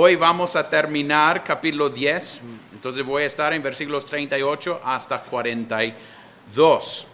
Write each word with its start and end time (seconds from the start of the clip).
hoy 0.00 0.14
vamos 0.14 0.54
a 0.54 0.70
terminar 0.70 1.42
capítulo 1.42 1.90
10, 1.90 2.42
entonces 2.72 3.04
voy 3.04 3.24
a 3.24 3.26
estar 3.26 3.52
en 3.52 3.60
versículos 3.60 4.06
38 4.06 4.80
hasta 4.84 5.20
42. 5.22 7.06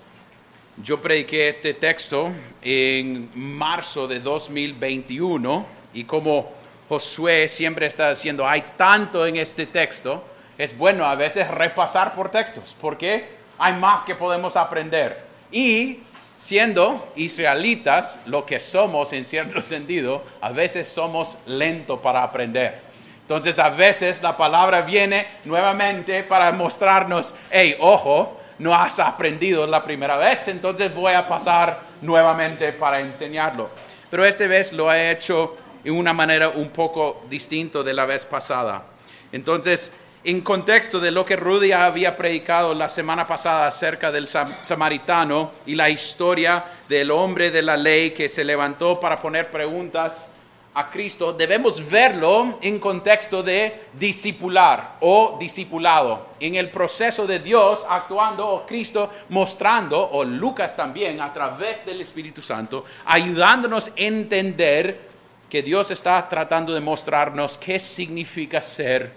Yo 0.83 1.01
prediqué 1.01 1.49
este 1.49 1.73
texto 1.73 2.31
en 2.61 3.31
marzo 3.35 4.07
de 4.07 4.21
2021 4.21 5.65
y 5.95 6.05
como 6.05 6.53
Josué 6.87 7.49
siempre 7.49 7.87
está 7.87 8.11
diciendo, 8.11 8.47
hay 8.47 8.63
tanto 8.77 9.27
en 9.27 9.37
este 9.37 9.65
texto, 9.65 10.23
es 10.59 10.77
bueno 10.77 11.07
a 11.07 11.15
veces 11.15 11.49
repasar 11.49 12.15
por 12.15 12.31
textos, 12.31 12.77
porque 12.79 13.31
hay 13.57 13.73
más 13.73 14.05
que 14.05 14.15
podemos 14.15 14.57
aprender. 14.57 15.25
Y 15.51 16.01
siendo 16.37 17.13
israelitas, 17.17 18.23
lo 18.27 18.45
que 18.45 18.61
somos 18.61 19.13
en 19.13 19.25
cierto 19.25 19.61
sentido, 19.63 20.25
a 20.41 20.51
veces 20.51 20.89
somos 20.89 21.39
lentos 21.47 22.01
para 22.01 22.23
aprender. 22.23 22.83
Entonces 23.23 23.59
a 23.59 23.71
veces 23.71 24.23
la 24.23 24.37
palabra 24.37 24.83
viene 24.83 25.27
nuevamente 25.45 26.23
para 26.25 26.53
mostrarnos, 26.53 27.35
hey, 27.51 27.75
ojo, 27.81 28.39
no 28.59 28.75
has 28.75 28.99
aprendido 28.99 29.67
la 29.67 29.83
primera 29.83 30.17
vez, 30.17 30.47
entonces 30.49 30.95
voy 30.95 31.15
a 31.15 31.27
pasar 31.27 31.81
nuevamente 32.03 32.73
para 32.73 33.01
enseñarlo. 33.01 33.71
Pero 34.11 34.25
esta 34.27 34.47
vez 34.47 34.73
lo 34.73 34.93
he 34.93 35.11
hecho 35.11 35.57
en 35.83 35.95
una 35.95 36.13
manera 36.13 36.51
un 36.51 36.69
poco 36.71 37.25
distinta 37.29 37.83
de 37.83 37.95
la 37.95 38.05
vez 38.05 38.27
pasada. 38.27 38.85
Entonces, 39.33 39.93
en 40.25 40.41
contexto 40.41 41.01
de 41.01 41.11
lo 41.11 41.25
que 41.25 41.37
Rudy 41.37 41.73
había 41.73 42.17
predicado 42.17 42.75
la 42.75 42.89
semana 42.89 43.29
pasada 43.29 43.67
acerca 43.67 44.11
del 44.11 44.27
samaritano 44.27 45.53
y 45.67 45.75
la 45.75 45.91
historia 45.91 46.65
del 46.89 47.11
hombre 47.11 47.51
de 47.51 47.63
la 47.63 47.77
ley 47.77 48.13
que 48.13 48.31
se 48.31 48.43
levantó 48.43 48.99
para 48.99 49.21
poner 49.21 49.51
preguntas 49.51 50.31
a 50.77 50.91
Cristo, 50.91 51.33
debemos 51.33 51.89
verlo 51.89 52.59
en 52.61 52.81
contexto 52.81 53.43
de 53.43 53.85
discipular 53.93 54.97
o 55.01 55.37
discipulado, 55.39 56.31
en 56.41 56.57
el 56.57 56.71
proceso 56.71 57.27
de 57.27 57.39
Dios 57.39 57.87
actuando 57.89 58.49
o 58.49 58.67
Cristo 58.67 59.09
mostrando, 59.29 60.11
o 60.11 60.25
Lucas 60.25 60.75
también 60.75 61.21
a 61.21 61.33
través 61.33 61.87
del 61.87 62.01
Espíritu 62.01 62.43
Santo, 62.43 62.85
ayudándonos 63.05 63.89
a 63.89 63.93
entender 63.97 65.15
que 65.49 65.63
Dios 65.63 65.93
está 65.93 66.29
tratando 66.29 66.75
de 66.75 66.81
mostrarnos 66.81 67.57
qué 67.57 67.79
significa 67.79 68.61
ser 68.61 69.13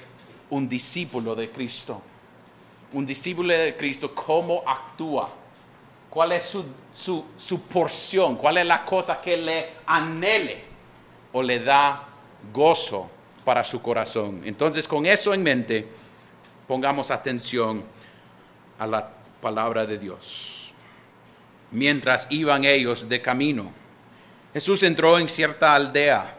un 0.49 0.67
discípulo 0.67 1.35
de 1.35 1.49
Cristo. 1.49 2.01
Un 2.93 3.05
discípulo 3.05 3.53
de 3.53 3.75
Cristo, 3.75 4.13
cómo 4.15 4.63
actúa, 4.65 5.29
cuál 6.09 6.31
es 6.31 6.43
su, 6.43 6.65
su, 7.35 7.61
porción, 7.63 8.37
cuál 8.37 8.57
es 8.57 8.65
la 8.65 8.85
cosa 8.85 9.19
que 9.21 9.35
le 9.35 9.69
anhele 9.85 10.63
o 11.33 11.43
le 11.43 11.59
da 11.59 12.07
gozo 12.53 13.09
para 13.43 13.63
su 13.63 13.81
corazón. 13.81 14.41
Entonces, 14.45 14.87
con 14.87 15.05
eso 15.05 15.33
en 15.33 15.43
mente, 15.43 15.87
pongamos 16.67 17.11
atención 17.11 17.83
a 18.79 18.87
la 18.87 19.09
palabra 19.41 19.85
de 19.85 19.97
Dios. 19.97 20.73
Mientras 21.71 22.27
iban 22.29 22.63
ellos 22.63 23.09
de 23.09 23.21
camino, 23.21 23.71
Jesús 24.53 24.81
entró 24.83 25.19
en 25.19 25.27
cierta 25.27 25.75
aldea 25.75 26.35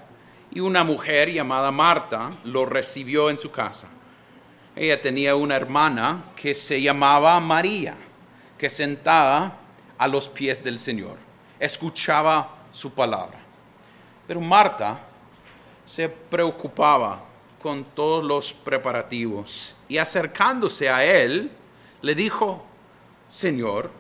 y 0.51 0.61
una 0.61 0.83
mujer 0.83 1.31
llamada 1.31 1.71
Marta 1.71 2.31
lo 2.45 2.65
recibió 2.65 3.29
en 3.29 3.39
su 3.39 3.51
casa. 3.51 3.89
Ella 4.81 5.03
tenía 5.03 5.35
una 5.35 5.57
hermana 5.57 6.27
que 6.37 6.55
se 6.55 6.81
llamaba 6.81 7.41
María, 7.41 7.97
que 8.57 8.71
sentada 8.71 9.59
a 9.99 10.07
los 10.07 10.29
pies 10.29 10.63
del 10.63 10.79
Señor, 10.79 11.17
escuchaba 11.59 12.59
su 12.71 12.95
palabra. 12.95 13.41
Pero 14.29 14.41
Marta 14.41 15.01
se 15.85 16.09
preocupaba 16.09 17.25
con 17.61 17.87
todos 17.87 18.23
los 18.23 18.55
preparativos 18.55 19.75
y 19.89 19.99
acercándose 19.99 20.89
a 20.89 21.05
él, 21.05 21.51
le 22.01 22.15
dijo, 22.15 22.65
Señor, 23.29 23.91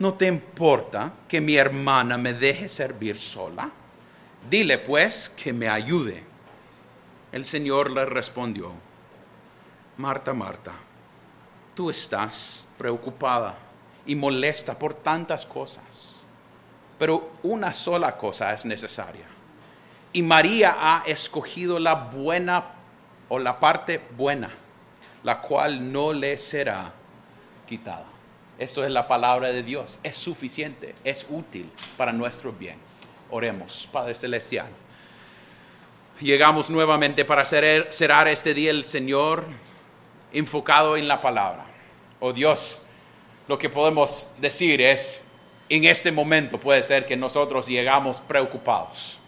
¿no 0.00 0.14
te 0.14 0.26
importa 0.26 1.12
que 1.28 1.40
mi 1.40 1.54
hermana 1.54 2.18
me 2.18 2.34
deje 2.34 2.68
servir 2.68 3.16
sola? 3.16 3.70
Dile 4.50 4.78
pues 4.78 5.28
que 5.28 5.52
me 5.52 5.68
ayude. 5.68 6.24
El 7.30 7.44
Señor 7.44 7.92
le 7.92 8.04
respondió, 8.04 8.72
Marta, 10.02 10.34
Marta, 10.34 10.72
tú 11.76 11.88
estás 11.88 12.66
preocupada 12.76 13.54
y 14.04 14.16
molesta 14.16 14.76
por 14.76 14.94
tantas 14.94 15.46
cosas, 15.46 16.22
pero 16.98 17.30
una 17.44 17.72
sola 17.72 18.16
cosa 18.16 18.52
es 18.52 18.64
necesaria. 18.64 19.26
Y 20.12 20.20
María 20.22 20.76
ha 20.80 21.04
escogido 21.06 21.78
la 21.78 21.94
buena 21.94 22.64
o 23.28 23.38
la 23.38 23.60
parte 23.60 24.02
buena, 24.16 24.50
la 25.22 25.40
cual 25.40 25.92
no 25.92 26.12
le 26.12 26.36
será 26.36 26.92
quitada. 27.64 28.06
Esto 28.58 28.84
es 28.84 28.90
la 28.90 29.06
palabra 29.06 29.50
de 29.50 29.62
Dios. 29.62 30.00
Es 30.02 30.16
suficiente, 30.16 30.96
es 31.04 31.24
útil 31.30 31.70
para 31.96 32.12
nuestro 32.12 32.50
bien. 32.50 32.78
Oremos, 33.30 33.88
Padre 33.92 34.16
Celestial. 34.16 34.66
Llegamos 36.20 36.70
nuevamente 36.70 37.24
para 37.24 37.44
cerrar 37.44 38.26
este 38.26 38.52
día 38.52 38.72
el 38.72 38.84
Señor 38.84 39.44
enfocado 40.32 40.96
en 40.96 41.08
la 41.08 41.20
palabra. 41.20 41.66
Oh 42.20 42.32
Dios, 42.32 42.80
lo 43.48 43.58
que 43.58 43.68
podemos 43.68 44.28
decir 44.38 44.80
es, 44.80 45.22
en 45.68 45.84
este 45.84 46.12
momento 46.12 46.58
puede 46.58 46.82
ser 46.82 47.06
que 47.06 47.16
nosotros 47.16 47.66
llegamos 47.66 48.20
preocupados, 48.20 49.18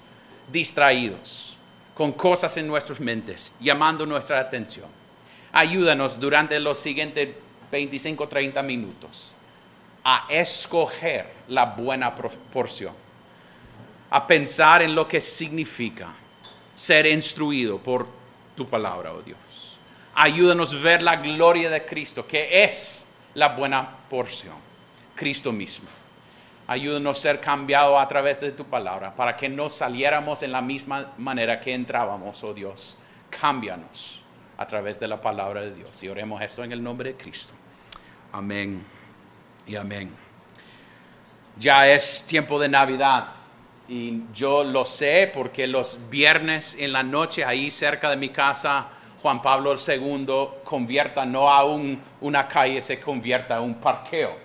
distraídos, 0.50 1.56
con 1.94 2.12
cosas 2.12 2.56
en 2.56 2.66
nuestras 2.66 3.00
mentes, 3.00 3.52
llamando 3.60 4.04
nuestra 4.04 4.40
atención. 4.40 4.86
Ayúdanos 5.52 6.18
durante 6.18 6.58
los 6.58 6.78
siguientes 6.78 7.28
25, 7.70 8.28
30 8.28 8.62
minutos 8.62 9.36
a 10.02 10.26
escoger 10.28 11.32
la 11.48 11.64
buena 11.64 12.14
porción, 12.14 12.92
a 14.10 14.26
pensar 14.26 14.82
en 14.82 14.94
lo 14.94 15.08
que 15.08 15.20
significa 15.20 16.14
ser 16.74 17.06
instruido 17.06 17.78
por 17.78 18.06
tu 18.54 18.66
palabra, 18.66 19.12
oh 19.12 19.22
Dios 19.22 19.43
ayúdanos 20.14 20.74
a 20.74 20.78
ver 20.78 21.02
la 21.02 21.16
gloria 21.16 21.70
de 21.70 21.84
Cristo, 21.84 22.26
que 22.26 22.64
es 22.64 23.06
la 23.34 23.48
buena 23.48 23.96
porción, 24.08 24.54
Cristo 25.14 25.52
mismo. 25.52 25.88
Ayúdanos 26.66 27.18
a 27.18 27.20
ser 27.20 27.40
cambiados 27.40 28.00
a 28.00 28.08
través 28.08 28.40
de 28.40 28.52
tu 28.52 28.64
palabra, 28.64 29.14
para 29.14 29.36
que 29.36 29.48
no 29.48 29.68
saliéramos 29.68 30.42
en 30.42 30.52
la 30.52 30.62
misma 30.62 31.12
manera 31.18 31.60
que 31.60 31.74
entrábamos, 31.74 32.42
oh 32.42 32.54
Dios. 32.54 32.96
Cámbianos 33.28 34.22
a 34.56 34.66
través 34.66 34.98
de 35.00 35.08
la 35.08 35.20
palabra 35.20 35.60
de 35.60 35.74
Dios. 35.74 36.02
Y 36.02 36.08
oremos 36.08 36.40
esto 36.40 36.64
en 36.64 36.72
el 36.72 36.82
nombre 36.82 37.10
de 37.12 37.16
Cristo. 37.16 37.52
Amén 38.32 38.84
y 39.66 39.76
amén. 39.76 40.10
Ya 41.58 41.88
es 41.88 42.24
tiempo 42.24 42.58
de 42.58 42.68
Navidad. 42.68 43.28
Y 43.88 44.22
yo 44.32 44.64
lo 44.64 44.84
sé 44.84 45.30
porque 45.32 45.66
los 45.66 45.98
viernes 46.08 46.76
en 46.78 46.92
la 46.92 47.02
noche 47.02 47.44
ahí 47.44 47.70
cerca 47.70 48.08
de 48.08 48.16
mi 48.16 48.30
casa 48.30 48.88
Juan 49.24 49.40
Pablo 49.40 49.74
II 49.74 50.26
convierta 50.64 51.24
no 51.24 51.50
a 51.50 51.64
una 51.64 52.46
calle, 52.46 52.82
se 52.82 53.00
convierta 53.00 53.56
a 53.56 53.60
un 53.62 53.76
parqueo. 53.76 54.36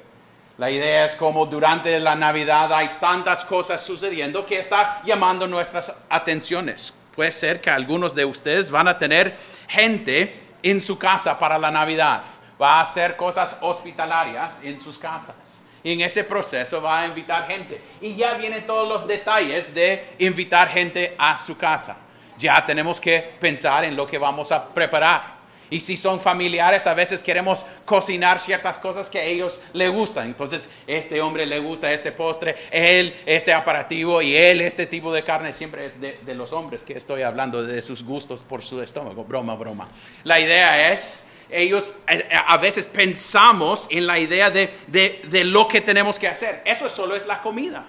La 0.57 0.71
idea 0.71 1.03
es 1.03 1.17
como 1.17 1.45
durante 1.45 1.99
la 1.99 2.15
Navidad 2.15 2.71
hay 2.71 2.91
tantas 2.97 3.43
cosas 3.43 3.85
sucediendo 3.85 4.45
que 4.45 4.57
está 4.57 5.01
llamando 5.03 5.47
nuestras 5.47 5.91
atenciones. 6.07 6.93
Puede 7.13 7.31
ser 7.31 7.59
que 7.59 7.69
algunos 7.69 8.15
de 8.15 8.23
ustedes 8.23 8.71
van 8.71 8.87
a 8.87 8.97
tener 8.97 9.35
gente 9.67 10.39
en 10.63 10.79
su 10.79 10.97
casa 10.97 11.37
para 11.37 11.57
la 11.57 11.71
Navidad. 11.71 12.23
Va 12.61 12.77
a 12.77 12.81
hacer 12.83 13.17
cosas 13.17 13.57
hospitalarias 13.59 14.61
en 14.63 14.79
sus 14.79 14.97
casas. 14.97 15.61
Y 15.83 15.91
en 15.91 15.99
ese 15.99 16.23
proceso 16.23 16.81
va 16.81 17.01
a 17.01 17.07
invitar 17.07 17.47
gente. 17.47 17.81
Y 17.99 18.15
ya 18.15 18.35
vienen 18.35 18.65
todos 18.65 18.87
los 18.87 19.05
detalles 19.05 19.75
de 19.75 20.15
invitar 20.19 20.69
gente 20.69 21.15
a 21.17 21.35
su 21.35 21.57
casa 21.57 21.97
ya 22.39 22.65
tenemos 22.65 22.99
que 22.99 23.19
pensar 23.39 23.83
en 23.83 23.95
lo 23.95 24.07
que 24.07 24.17
vamos 24.17 24.51
a 24.51 24.65
preparar. 24.69 25.39
Y 25.71 25.79
si 25.79 25.95
son 25.95 26.19
familiares, 26.19 26.87
a 26.87 26.95
veces 26.95 27.21
queremos 27.21 27.65
cocinar 27.85 28.39
ciertas 28.39 28.79
cosas 28.79 29.07
que 29.07 29.19
a 29.19 29.23
ellos 29.23 29.61
les 29.73 29.91
gustan. 29.91 30.25
Entonces, 30.25 30.67
este 30.87 31.21
hombre 31.21 31.45
le 31.45 31.59
gusta 31.59 31.93
este 31.93 32.11
postre, 32.11 32.55
él 32.71 33.15
este 33.25 33.53
aparativo 33.53 34.21
y 34.21 34.35
él 34.35 34.61
este 34.61 34.87
tipo 34.87 35.13
de 35.13 35.23
carne. 35.23 35.53
Siempre 35.53 35.85
es 35.85 36.01
de, 36.01 36.17
los 36.33 36.53
hombres 36.53 36.83
que 36.83 36.93
estoy 36.93 37.21
hablando, 37.21 37.61
de 37.61 37.81
sus 37.83 38.03
gustos 38.03 38.43
por 38.43 38.63
su 38.63 38.81
estómago. 38.81 39.23
Broma, 39.25 39.55
broma. 39.55 39.87
La 40.23 40.39
idea 40.39 40.91
es, 40.91 41.25
ellos 41.51 41.95
eh, 42.07 42.27
a 42.31 42.57
veces 42.57 42.87
pensamos 42.87 43.87
en 43.91 44.07
la 44.07 44.17
idea 44.17 44.49
de, 44.49 44.71
de 44.87 45.43
lo 45.43 45.67
que 45.67 45.81
tenemos 45.81 46.17
que 46.17 46.27
hacer. 46.27 46.63
Eso 46.65 46.89
solo 46.89 47.15
es 47.15 47.27
la 47.27 47.41
comida. 47.43 47.85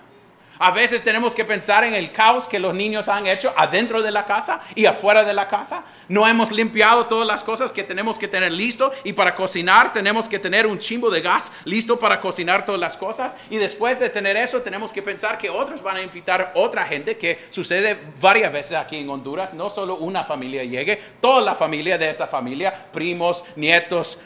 A 0.62 0.73
veces 0.73 1.03
tenemos 1.03 1.35
que 1.35 1.47
pensar 1.47 1.85
en 1.85 1.95
el 1.95 2.12
caos 2.12 2.47
que 2.47 2.59
los 2.59 2.75
niños 2.75 3.09
han 3.09 3.27
hecho 3.27 3.51
adentro 3.57 4.03
de 4.03 4.11
la 4.11 4.27
casa 4.27 4.61
y 4.75 4.85
afuera 4.85 5.25
de 5.25 5.33
la 5.33 5.49
casa. 5.49 5.85
No 6.07 6.29
hemos 6.29 6.53
limpiado 6.53 7.07
todas 7.07 7.27
las 7.27 7.43
cosas 7.43 7.73
que 7.73 7.83
tenemos 7.83 8.19
que 8.19 8.29
tener 8.29 8.53
listo 8.53 8.93
y 9.03 9.15
para 9.15 9.35
cocinar 9.37 9.95
tenemos 9.95 10.29
que 10.29 10.39
tener 10.39 10.67
un 10.67 10.79
chimbo 10.79 11.09
de 11.09 11.23
gas 11.23 11.51
listo 11.65 11.99
para 11.99 12.21
cocinar 12.21 12.67
todas 12.67 12.79
las 12.79 12.99
cosas. 12.99 13.39
Y 13.49 13.57
después 13.57 13.99
de 13.99 14.11
tener 14.11 14.37
eso 14.37 14.61
tenemos 14.61 14.93
que 14.93 15.01
pensar 15.01 15.39
que 15.39 15.49
otros 15.49 15.81
van 15.81 15.97
a 15.97 16.03
invitar 16.03 16.53
otra 16.55 16.85
gente 16.85 17.17
que 17.17 17.39
sucede 17.49 17.99
varias 18.21 18.53
veces 18.53 18.77
aquí 18.77 18.99
en 18.99 19.09
Honduras. 19.09 19.55
No 19.55 19.71
solo 19.71 19.97
una 19.97 20.25
familia 20.25 20.62
llegue, 20.62 21.01
toda 21.23 21.41
la 21.41 21.55
familia 21.55 21.97
de 21.97 22.11
esa 22.11 22.27
familia, 22.27 22.89
primos, 22.93 23.47
nietos, 23.57 24.19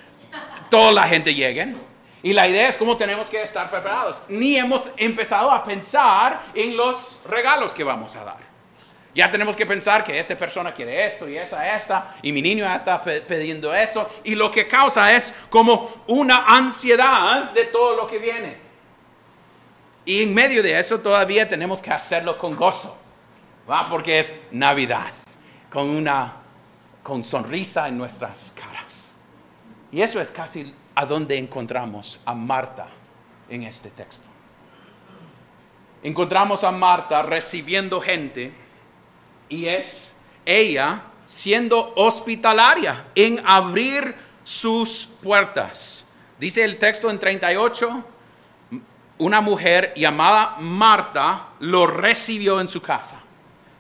toda 0.69 0.91
la 0.91 1.05
gente 1.05 1.33
lleguen. 1.33 1.94
Y 2.25 2.33
la 2.33 2.49
idea 2.49 2.69
es 2.69 2.79
cómo 2.79 2.97
tenemos 2.97 3.29
que 3.29 3.43
estar 3.43 3.69
preparados. 3.69 4.23
Ni 4.29 4.57
hemos 4.57 4.89
empezado 4.97 5.51
a 5.51 5.63
pensar 5.63 6.41
en 6.55 6.75
los 6.75 7.19
regalos 7.27 7.75
que 7.75 7.85
vamos 7.85 8.17
a 8.17 8.25
dar. 8.25 8.39
Ya 9.15 9.31
tenemos 9.31 9.55
que 9.55 9.67
pensar 9.67 10.03
que 10.03 10.19
esta 10.19 10.35
persona 10.35 10.73
quiere 10.73 11.07
esto 11.07 11.29
y 11.29 11.37
esa, 11.37 11.77
esta, 11.77 12.17
y 12.23 12.33
mi 12.33 12.41
niño 12.41 12.65
está 12.75 13.05
pidiendo 13.05 13.75
eso. 13.75 14.09
Y 14.25 14.37
lo 14.37 14.51
que 14.51 14.67
causa 14.67 15.15
es 15.15 15.35
como 15.51 15.93
una 16.07 16.47
ansiedad 16.47 17.53
de 17.53 17.65
todo 17.67 17.95
lo 17.95 18.09
que 18.09 18.19
viene. 18.19 18.57
Y 20.07 20.23
en 20.23 20.33
medio 20.33 20.63
de 20.63 20.79
eso 20.79 21.01
todavía 21.01 21.47
tenemos 21.47 21.83
que 21.83 21.91
hacerlo 21.91 22.39
con 22.39 22.57
gozo, 22.57 22.97
¿va? 23.71 23.87
porque 23.87 24.19
es 24.19 24.35
Navidad, 24.51 25.13
con 25.71 25.91
una 25.91 26.37
con 27.03 27.23
sonrisa 27.23 27.87
en 27.87 27.99
nuestras 27.99 28.55
caras. 28.57 29.13
Y 29.93 30.01
eso 30.01 30.23
es 30.23 30.31
casi 30.31 30.75
a 30.95 31.07
dónde 31.07 31.39
encontramos 31.39 32.21
a 32.25 32.35
Marta 32.35 32.89
en 33.49 33.65
este 33.65 33.91
texto. 33.91 34.29
Encontramos 36.03 36.65
a 36.65 36.71
Marta 36.71 37.23
recibiendo 37.23 38.01
gente 38.01 38.53
y 39.49 39.67
es 39.67 40.17
ella 40.45 41.03
siendo 41.25 41.95
hospitalaria 41.97 43.07
en 43.15 43.43
abrir 43.45 44.15
sus 44.43 45.09
puertas. 45.23 46.05
Dice 46.39 46.63
el 46.63 46.79
texto 46.79 47.11
en 47.11 47.19
38, 47.19 48.05
una 49.19 49.41
mujer 49.41 49.95
llamada 49.97 50.57
Marta 50.59 51.49
lo 51.61 51.87
recibió 51.87 52.61
en 52.61 52.69
su 52.69 52.83
casa. 52.83 53.23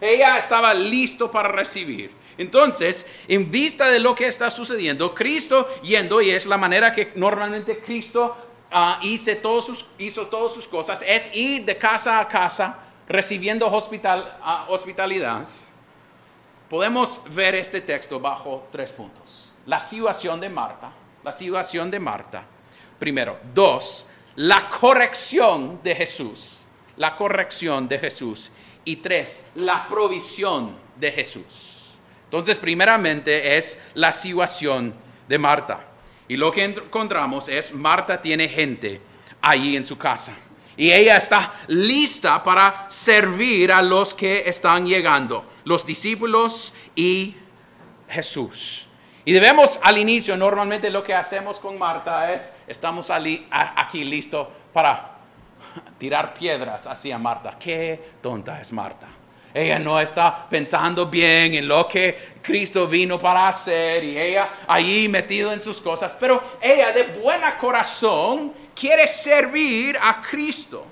Ella 0.00 0.38
estaba 0.38 0.72
listo 0.72 1.30
para 1.30 1.48
recibir. 1.48 2.23
Entonces, 2.36 3.06
en 3.28 3.50
vista 3.50 3.88
de 3.88 4.00
lo 4.00 4.14
que 4.14 4.26
está 4.26 4.50
sucediendo, 4.50 5.14
Cristo 5.14 5.68
yendo, 5.82 6.20
y 6.20 6.30
es 6.30 6.46
la 6.46 6.56
manera 6.56 6.92
que 6.92 7.12
normalmente 7.14 7.78
Cristo 7.78 8.36
ah, 8.70 8.98
hizo, 9.02 9.36
todos 9.36 9.66
sus, 9.66 9.86
hizo 9.98 10.26
todas 10.26 10.52
sus 10.52 10.66
cosas, 10.66 11.04
es 11.06 11.30
ir 11.34 11.64
de 11.64 11.76
casa 11.76 12.18
a 12.18 12.28
casa 12.28 12.78
recibiendo 13.06 13.66
hospital, 13.70 14.38
ah, 14.42 14.66
hospitalidad. 14.68 15.46
Podemos 16.68 17.22
ver 17.30 17.54
este 17.54 17.80
texto 17.80 18.18
bajo 18.18 18.66
tres 18.72 18.90
puntos. 18.90 19.52
La 19.66 19.80
situación 19.80 20.40
de 20.40 20.48
Marta, 20.48 20.92
la 21.22 21.32
situación 21.32 21.90
de 21.90 22.00
Marta. 22.00 22.44
Primero, 22.98 23.38
dos, 23.54 24.06
la 24.36 24.68
corrección 24.68 25.80
de 25.82 25.94
Jesús, 25.94 26.58
la 26.96 27.14
corrección 27.14 27.88
de 27.88 27.98
Jesús. 27.98 28.50
Y 28.86 28.96
tres, 28.96 29.50
la 29.54 29.86
provisión 29.88 30.76
de 30.96 31.10
Jesús. 31.10 31.73
Entonces, 32.34 32.56
primeramente 32.56 33.56
es 33.56 33.78
la 33.94 34.12
situación 34.12 34.92
de 35.28 35.38
Marta. 35.38 35.84
Y 36.26 36.36
lo 36.36 36.50
que 36.50 36.64
encontramos 36.64 37.48
es, 37.48 37.72
Marta 37.72 38.20
tiene 38.20 38.48
gente 38.48 39.00
allí 39.40 39.76
en 39.76 39.86
su 39.86 39.96
casa. 39.96 40.32
Y 40.76 40.90
ella 40.90 41.16
está 41.16 41.52
lista 41.68 42.42
para 42.42 42.86
servir 42.90 43.70
a 43.70 43.80
los 43.80 44.14
que 44.14 44.48
están 44.48 44.84
llegando, 44.84 45.48
los 45.62 45.86
discípulos 45.86 46.74
y 46.96 47.36
Jesús. 48.08 48.88
Y 49.24 49.32
debemos 49.32 49.78
al 49.80 49.96
inicio, 49.96 50.36
normalmente 50.36 50.90
lo 50.90 51.04
que 51.04 51.14
hacemos 51.14 51.60
con 51.60 51.78
Marta 51.78 52.32
es, 52.32 52.56
estamos 52.66 53.12
aquí 53.12 54.02
listos 54.02 54.48
para 54.72 55.18
tirar 55.98 56.34
piedras 56.34 56.88
hacia 56.88 57.16
Marta. 57.16 57.56
Qué 57.60 58.16
tonta 58.20 58.60
es 58.60 58.72
Marta. 58.72 59.06
Ella 59.54 59.78
no 59.78 60.00
está 60.00 60.48
pensando 60.50 61.06
bien 61.06 61.54
en 61.54 61.68
lo 61.68 61.86
que 61.86 62.34
Cristo 62.42 62.88
vino 62.88 63.20
para 63.20 63.46
hacer 63.46 64.02
y 64.02 64.18
ella 64.18 64.50
ahí 64.66 65.08
metido 65.08 65.52
en 65.52 65.60
sus 65.60 65.80
cosas, 65.80 66.16
pero 66.18 66.42
ella 66.60 66.90
de 66.90 67.04
buena 67.04 67.56
corazón 67.56 68.52
quiere 68.74 69.06
servir 69.06 69.96
a 70.02 70.20
Cristo 70.20 70.84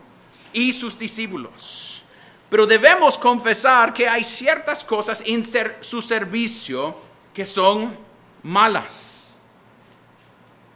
y 0.52 0.72
sus 0.72 0.96
discípulos. 0.96 2.04
Pero 2.48 2.64
debemos 2.64 3.18
confesar 3.18 3.92
que 3.92 4.08
hay 4.08 4.22
ciertas 4.22 4.84
cosas 4.84 5.24
en 5.26 5.42
su 5.80 6.00
servicio 6.00 6.94
que 7.34 7.44
son 7.44 7.96
malas. 8.44 9.36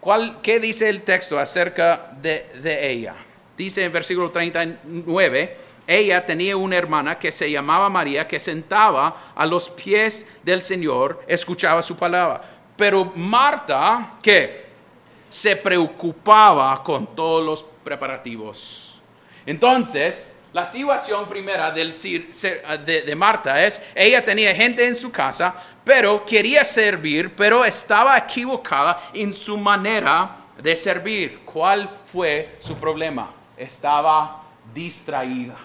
¿Cuál, 0.00 0.40
¿Qué 0.42 0.58
dice 0.58 0.88
el 0.88 1.02
texto 1.02 1.38
acerca 1.38 2.10
de 2.20 2.90
ella? 2.90 3.14
Dice 3.56 3.84
en 3.84 3.92
versículo 3.92 4.30
39, 4.30 5.56
ella 5.86 6.26
tenía 6.26 6.56
una 6.56 6.76
hermana 6.76 7.18
que 7.18 7.30
se 7.30 7.50
llamaba 7.50 7.88
María, 7.88 8.26
que 8.26 8.40
sentaba 8.40 9.32
a 9.34 9.46
los 9.46 9.70
pies 9.70 10.26
del 10.42 10.62
Señor, 10.62 11.22
escuchaba 11.28 11.82
su 11.82 11.96
palabra. 11.96 12.42
Pero 12.76 13.12
Marta, 13.14 14.14
¿qué? 14.20 14.66
Se 15.28 15.56
preocupaba 15.56 16.82
con 16.82 17.14
todos 17.14 17.44
los 17.44 17.62
preparativos. 17.84 19.00
Entonces, 19.44 20.36
la 20.52 20.64
situación 20.64 21.28
primera 21.28 21.70
de, 21.70 23.02
de 23.06 23.14
Marta 23.14 23.64
es, 23.64 23.80
ella 23.94 24.24
tenía 24.24 24.54
gente 24.54 24.86
en 24.86 24.96
su 24.96 25.12
casa, 25.12 25.54
pero 25.84 26.24
quería 26.24 26.64
servir, 26.64 27.34
pero 27.36 27.64
estaba 27.64 28.16
equivocada 28.18 29.10
en 29.12 29.32
su 29.32 29.56
manera 29.56 30.36
de 30.58 30.74
servir. 30.74 31.40
¿Cuál 31.44 32.00
fue 32.06 32.56
su 32.58 32.76
problema? 32.76 33.32
Estaba 33.56 34.42
distraída. 34.72 35.56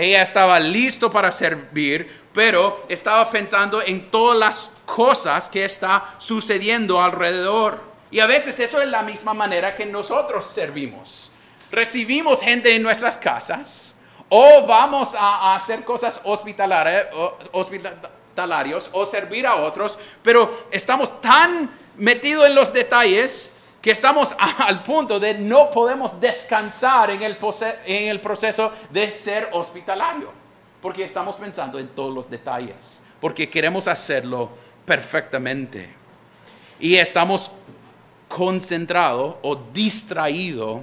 Ella 0.00 0.22
estaba 0.22 0.58
listo 0.58 1.10
para 1.10 1.30
servir, 1.30 2.22
pero 2.32 2.86
estaba 2.88 3.30
pensando 3.30 3.82
en 3.82 4.10
todas 4.10 4.38
las 4.38 4.70
cosas 4.86 5.46
que 5.46 5.62
está 5.62 6.14
sucediendo 6.16 7.02
alrededor. 7.02 7.82
Y 8.10 8.20
a 8.20 8.26
veces 8.26 8.58
eso 8.60 8.80
es 8.80 8.88
la 8.88 9.02
misma 9.02 9.34
manera 9.34 9.74
que 9.74 9.84
nosotros 9.84 10.46
servimos. 10.46 11.30
Recibimos 11.70 12.40
gente 12.40 12.74
en 12.74 12.82
nuestras 12.82 13.18
casas 13.18 13.94
o 14.30 14.64
vamos 14.66 15.14
a, 15.14 15.54
hacer 15.54 15.84
cosas 15.84 16.18
hospitalarias, 16.24 17.08
o 18.92 19.04
servir 19.04 19.46
a 19.46 19.56
otros, 19.56 19.98
pero 20.22 20.66
estamos 20.70 21.20
tan 21.20 21.70
metidos 21.98 22.46
en 22.46 22.54
los 22.54 22.72
detalles 22.72 23.52
que 23.80 23.90
estamos 23.90 24.34
al 24.58 24.82
punto 24.82 25.18
de 25.18 25.34
no 25.34 25.70
podemos 25.70 26.20
descansar 26.20 27.10
en 27.10 27.22
el, 27.22 27.36
proceso 28.20 28.72
de 28.90 29.10
ser 29.10 29.48
hospitalario, 29.52 30.30
porque 30.80 31.04
estamos 31.04 31.36
pensando 31.36 31.78
en 31.78 31.88
todos 31.88 32.14
los 32.14 32.30
detalles, 32.30 33.02
porque 33.20 33.48
queremos 33.48 33.88
hacerlo 33.88 34.50
perfectamente. 34.84 35.94
Y 36.78 36.96
estamos 36.96 37.50
concentrados 38.28 39.36
o 39.42 39.56
distraídos 39.56 40.80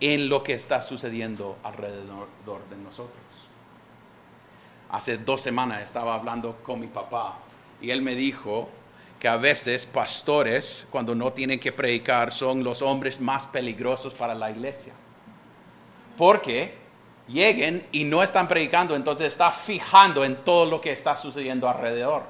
en 0.00 0.28
lo 0.28 0.42
que 0.42 0.54
está 0.54 0.80
sucediendo 0.80 1.58
alrededor 1.62 2.28
de 2.70 2.76
nosotros. 2.76 3.20
Hace 4.90 5.18
dos 5.18 5.40
semanas 5.40 5.82
estaba 5.82 6.14
hablando 6.14 6.56
con 6.64 6.80
mi 6.80 6.86
papá 6.86 7.38
y 7.80 7.90
él 7.90 8.02
me 8.02 8.14
dijo, 8.14 8.68
que 9.20 9.28
a 9.28 9.36
veces 9.36 9.84
pastores, 9.84 10.86
cuando 10.90 11.14
no 11.14 11.30
tienen 11.34 11.60
que 11.60 11.72
predicar, 11.72 12.32
son 12.32 12.64
los 12.64 12.80
hombres 12.80 13.20
más 13.20 13.46
peligrosos 13.46 14.14
para 14.14 14.34
la 14.34 14.50
iglesia. 14.50 14.94
Porque 16.16 16.74
lleguen 17.28 17.86
y 17.92 18.04
no 18.04 18.22
están 18.22 18.48
predicando, 18.48 18.96
entonces 18.96 19.26
está 19.28 19.52
fijando 19.52 20.24
en 20.24 20.36
todo 20.36 20.64
lo 20.64 20.80
que 20.80 20.90
está 20.92 21.18
sucediendo 21.18 21.68
alrededor. 21.68 22.22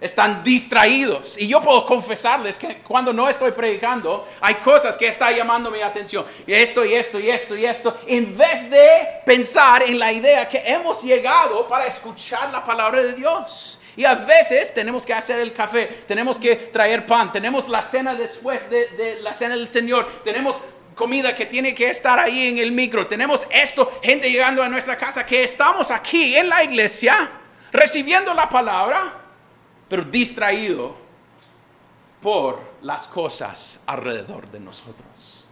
Están 0.00 0.42
distraídos. 0.42 1.36
Y 1.36 1.46
yo 1.46 1.60
puedo 1.60 1.84
confesarles 1.84 2.56
que 2.56 2.78
cuando 2.78 3.12
no 3.12 3.28
estoy 3.28 3.52
predicando, 3.52 4.26
hay 4.40 4.54
cosas 4.54 4.96
que 4.96 5.08
están 5.08 5.36
llamando 5.36 5.70
mi 5.70 5.82
atención. 5.82 6.24
Y 6.46 6.54
esto 6.54 6.86
y 6.86 6.94
esto 6.94 7.20
y 7.20 7.28
esto 7.28 7.54
y 7.54 7.66
esto. 7.66 7.98
En 8.06 8.36
vez 8.36 8.70
de 8.70 8.88
pensar 9.26 9.82
en 9.82 9.98
la 9.98 10.10
idea 10.10 10.48
que 10.48 10.62
hemos 10.64 11.02
llegado 11.02 11.68
para 11.68 11.86
escuchar 11.86 12.50
la 12.50 12.64
palabra 12.64 13.02
de 13.02 13.12
Dios. 13.12 13.79
Y 13.96 14.04
a 14.04 14.14
veces 14.14 14.72
tenemos 14.72 15.04
que 15.04 15.14
hacer 15.14 15.40
el 15.40 15.52
café, 15.52 15.86
tenemos 16.06 16.38
que 16.38 16.56
traer 16.56 17.06
pan, 17.06 17.32
tenemos 17.32 17.68
la 17.68 17.82
cena 17.82 18.14
después 18.14 18.70
de, 18.70 19.18
la 19.22 19.34
cena 19.34 19.56
del 19.56 19.68
Señor, 19.68 20.08
tenemos 20.24 20.60
comida 20.94 21.34
que 21.34 21.46
tiene 21.46 21.74
que 21.74 21.88
estar 21.88 22.18
ahí 22.18 22.48
en 22.48 22.58
el 22.58 22.72
micro, 22.72 23.06
tenemos 23.06 23.46
esto, 23.50 23.90
gente 24.02 24.30
llegando 24.30 24.62
a 24.62 24.68
nuestra 24.68 24.96
casa, 24.96 25.24
que 25.24 25.42
estamos 25.42 25.90
aquí 25.90 26.36
en 26.36 26.48
la 26.48 26.62
iglesia 26.62 27.30
recibiendo 27.72 28.34
la 28.34 28.48
palabra, 28.48 29.14
pero 29.88 30.04
distraído 30.04 30.96
por 32.20 32.60
las 32.82 33.08
cosas 33.08 33.80
alrededor 33.86 34.50
de 34.50 34.60
nosotros. 34.60 35.44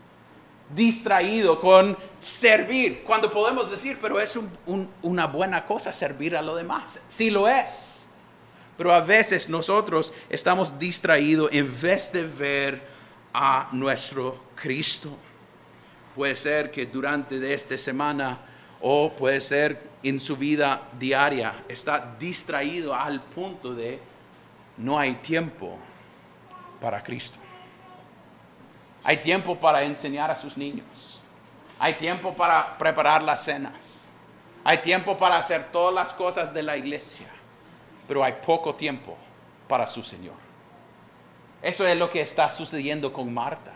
distraído 0.71 1.59
con 1.63 1.97
servir, 2.19 3.03
cuando 3.03 3.31
podemos 3.31 3.71
decir, 3.71 3.99
pero 4.03 4.21
es 4.21 4.39
una 5.01 5.27
buena 5.27 5.65
cosa 5.65 5.95
servir 5.95 6.37
a 6.37 6.43
lo 6.43 6.55
demás. 6.55 7.01
Sí 7.09 7.31
lo 7.31 7.49
es. 7.49 8.08
Pero 8.79 8.95
a 8.95 9.01
veces 9.01 9.49
nosotros 9.49 10.13
estamos 10.31 10.79
distraídos 10.79 11.51
en 11.53 11.81
vez 11.81 12.13
de 12.13 12.25
ver 12.25 12.81
a 13.35 13.69
nuestro 13.73 14.41
Cristo. 14.55 15.11
Puede 16.15 16.37
ser 16.37 16.71
que 16.71 16.87
durante 16.87 17.53
esta 17.53 17.77
semana 17.77 18.39
o 18.81 19.11
puede 19.11 19.41
ser 19.41 19.83
en 20.05 20.21
su 20.21 20.37
vida 20.37 20.89
diaria 20.97 21.65
está 21.69 22.15
distraído 22.21 22.95
al 22.95 23.21
punto 23.21 23.75
de 23.75 23.99
no 24.77 24.97
hay 24.97 25.15
tiempo 25.15 25.77
para 26.81 27.03
Cristo. 27.03 27.39
Hay 29.03 29.17
tiempo 29.17 29.59
para 29.59 29.83
enseñar 29.83 30.31
a 30.31 30.37
sus 30.37 30.57
niños. 30.57 31.21
Hay 31.81 31.95
tiempo 31.95 32.33
para 32.33 32.79
preparar 32.79 33.23
las 33.23 33.45
cenas. 33.45 34.09
Hay 34.63 34.79
tiempo 34.79 35.19
para 35.19 35.37
hacer 35.37 35.73
todas 35.73 35.93
las 35.93 36.15
cosas 36.15 36.55
de 36.55 36.63
la 36.63 36.77
iglesia. 36.77 37.27
Pero 38.09 38.25
hay 38.25 38.35
poco 38.45 38.75
tiempo 38.75 39.17
para 39.69 39.87
su 39.87 40.03
Señor. 40.03 40.35
Eso 41.63 41.87
es 41.87 41.97
lo 41.97 42.11
que 42.11 42.21
está 42.21 42.49
sucediendo 42.49 43.13
con 43.13 43.33
Marta. 43.33 43.73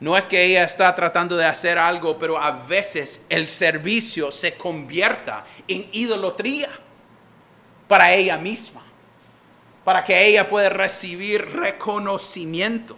No 0.00 0.16
es 0.16 0.28
que 0.28 0.44
ella 0.44 0.64
está 0.64 0.94
tratando 0.94 1.36
de 1.36 1.44
hacer 1.44 1.78
algo, 1.78 2.18
pero 2.18 2.38
a 2.38 2.50
veces 2.50 3.24
el 3.28 3.46
servicio 3.46 4.30
se 4.30 4.54
convierta 4.54 5.44
en 5.66 5.88
idolatría 5.92 6.68
para 7.88 8.12
ella 8.12 8.36
misma, 8.36 8.82
para 9.84 10.04
que 10.04 10.26
ella 10.26 10.48
pueda 10.48 10.68
recibir 10.68 11.44
reconocimiento. 11.52 12.96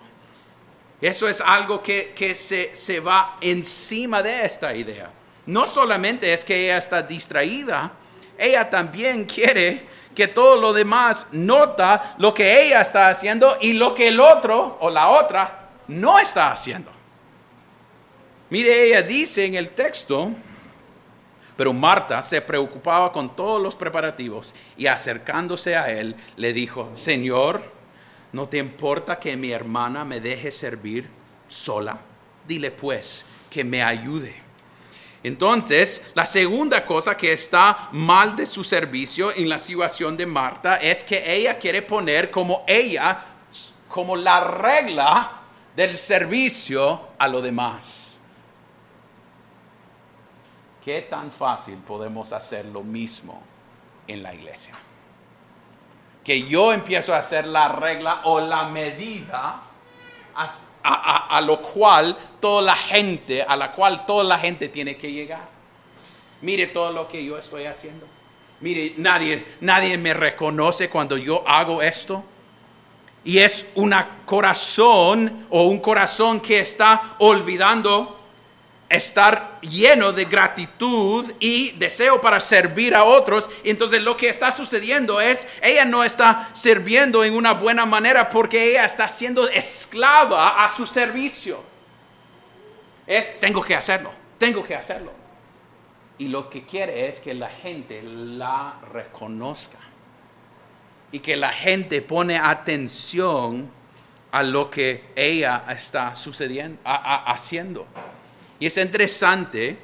Eso 1.01 1.29
es 1.29 1.41
algo 1.41 1.83
que, 1.83 2.35
se, 2.35 2.75
se 2.75 3.01
va 3.01 3.37
encima 3.41 4.23
de 4.23 4.45
esta 4.45 4.75
idea. 4.75 5.11
No 5.45 5.67
solamente 5.67 6.33
es 6.33 6.45
que 6.45 6.65
ella 6.65 6.79
está 6.79 7.03
distraída, 7.03 7.93
ella 8.39 8.69
también 8.69 9.27
quiere 9.27 9.87
que 10.17 10.27
todo 10.27 10.57
lo 10.57 10.73
demás 10.73 11.29
nota 11.31 12.17
lo 12.19 12.35
que 12.35 12.67
ella 12.67 12.81
está 12.81 13.09
haciendo 13.09 13.57
y 13.61 13.75
lo 13.75 13.95
que 13.95 14.09
el 14.09 14.19
otro 14.19 14.79
o 14.81 14.91
la 14.91 15.11
otra 15.11 15.69
no 15.87 16.19
está 16.19 16.51
haciendo. 16.51 16.91
Mire, 18.51 18.89
ella 18.89 19.03
dice 19.03 19.45
en 19.45 19.55
el 19.55 19.71
texto, 19.71 20.31
pero 21.57 21.73
Marta 21.73 22.21
se 22.23 22.41
preocupaba 22.41 23.13
con 23.13 23.37
todos 23.37 23.63
los 23.63 23.77
preparativos 23.77 24.55
y 24.77 24.89
acercándose 24.89 25.77
a 25.77 25.91
él 25.91 26.17
le 26.37 26.53
dijo, 26.53 26.91
Señor, 26.95 27.77
¿No 28.37 28.49
te 28.49 28.59
importa 28.59 29.19
que 29.19 29.35
mi 29.35 29.51
hermana 29.51 30.05
me 30.05 30.21
deje 30.21 30.51
servir 30.51 31.09
sola? 31.49 31.99
Dile 32.47 32.71
pues 32.71 33.25
que 33.49 33.65
me 33.65 33.83
ayude. 33.83 34.46
Entonces, 35.27 36.13
la 36.15 36.25
segunda 36.25 36.87
cosa 36.87 37.17
que 37.17 37.33
está 37.33 37.89
mal 37.91 38.37
de 38.37 38.47
su 38.47 38.63
servicio 38.63 39.35
en 39.35 39.49
la 39.49 39.59
situación 39.59 40.17
de 40.17 40.25
Marta 40.25 40.77
es 40.77 41.03
que 41.03 41.35
ella 41.35 41.59
quiere 41.59 41.83
poner 41.83 42.31
como 42.31 42.63
ella, 42.65 43.25
como 43.89 44.15
la 44.15 44.39
regla 44.45 45.33
del 45.75 45.97
servicio 45.97 47.09
a 47.19 47.27
lo 47.27 47.43
demás. 47.43 48.21
¿Qué 50.85 51.03
tan 51.03 51.33
fácil 51.33 51.79
podemos 51.79 52.33
hacer 52.33 52.67
lo 52.67 52.85
mismo 52.85 53.43
en 54.07 54.23
la 54.23 54.33
iglesia? 54.33 54.75
que 56.23 56.43
yo 56.43 56.73
empiezo 56.73 57.15
a 57.15 57.19
hacer 57.19 57.47
la 57.47 57.69
regla 57.69 58.23
o 58.25 58.41
la 58.41 58.69
medida 58.69 59.61
a, 60.87 61.41
lo 61.41 61.61
cual 61.61 62.17
toda 62.41 62.63
la 62.63 62.77
gente, 62.77 63.43
a 63.43 63.57
la 63.57 63.73
cual 63.73 64.07
toda 64.07 64.25
la 64.25 64.39
gente 64.39 64.69
tiene 64.69 64.97
que 64.97 65.11
llegar. 65.11 65.49
Mire 66.43 66.69
todo 66.69 66.93
lo 66.93 67.09
que 67.09 67.25
yo 67.25 67.37
estoy 67.37 67.65
haciendo. 67.65 68.07
Mire, 68.61 68.95
nadie, 68.97 69.45
nadie 69.61 69.99
me 69.99 70.15
reconoce 70.15 70.89
cuando 70.89 71.17
yo 71.17 71.43
hago 71.47 71.83
esto. 71.83 72.25
Y 73.25 73.39
es 73.39 73.67
un 73.75 73.93
corazón 74.25 75.47
o 75.51 75.65
un 75.65 75.81
corazón 75.81 76.41
que 76.41 76.61
está 76.61 77.17
olvidando 77.19 78.16
estar 78.89 79.59
lleno 79.61 80.13
de 80.13 80.27
gratitud 80.27 81.33
y 81.41 81.73
deseo 81.73 82.21
para 82.21 82.41
servir 82.41 82.95
a 82.95 83.05
otros. 83.05 83.51
Entonces 83.65 84.03
lo 84.03 84.17
que 84.17 84.29
está 84.29 84.53
sucediendo 84.53 85.21
es, 85.21 85.49
ella 85.63 85.85
no 85.85 86.05
está 86.05 86.51
sirviendo 86.53 87.25
en 87.25 87.35
una 87.35 87.53
buena 87.53 87.87
manera 87.87 88.29
porque 88.29 88.71
ella 88.71 88.85
está 88.85 89.09
siendo 89.09 89.49
esclava 89.49 90.65
a 90.65 90.69
su 90.69 90.87
servicio. 90.87 91.63
Es, 93.07 93.39
tengo 93.41 93.63
que 93.63 93.75
hacerlo, 93.75 94.13
tengo 94.39 94.65
que 94.65 94.75
hacerlo. 94.75 95.13
Y 96.19 96.29
lo 96.29 96.49
que 96.49 96.65
quiere 96.65 97.09
es 97.09 97.21
que 97.21 97.35
la 97.35 97.49
gente 97.49 98.03
la 98.03 98.81
reconozca. 98.93 99.79
Y 101.13 101.21
que 101.21 101.37
la 101.37 101.51
gente 101.51 102.03
pone 102.03 102.37
atención 102.37 103.71
a 104.33 104.43
lo 104.43 104.71
que 104.71 105.05
ella 105.15 105.65
está 105.69 106.15
sucediendo, 106.17 106.81
haciendo. 106.85 107.87
Y 108.59 108.67
es 108.67 108.77
interesante 108.77 109.79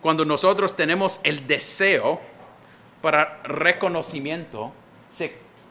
cuando 0.00 0.24
nosotros 0.24 0.74
tenemos 0.76 1.20
el 1.22 1.46
deseo 1.46 2.20
para 3.00 3.40
reconocimiento 3.44 4.72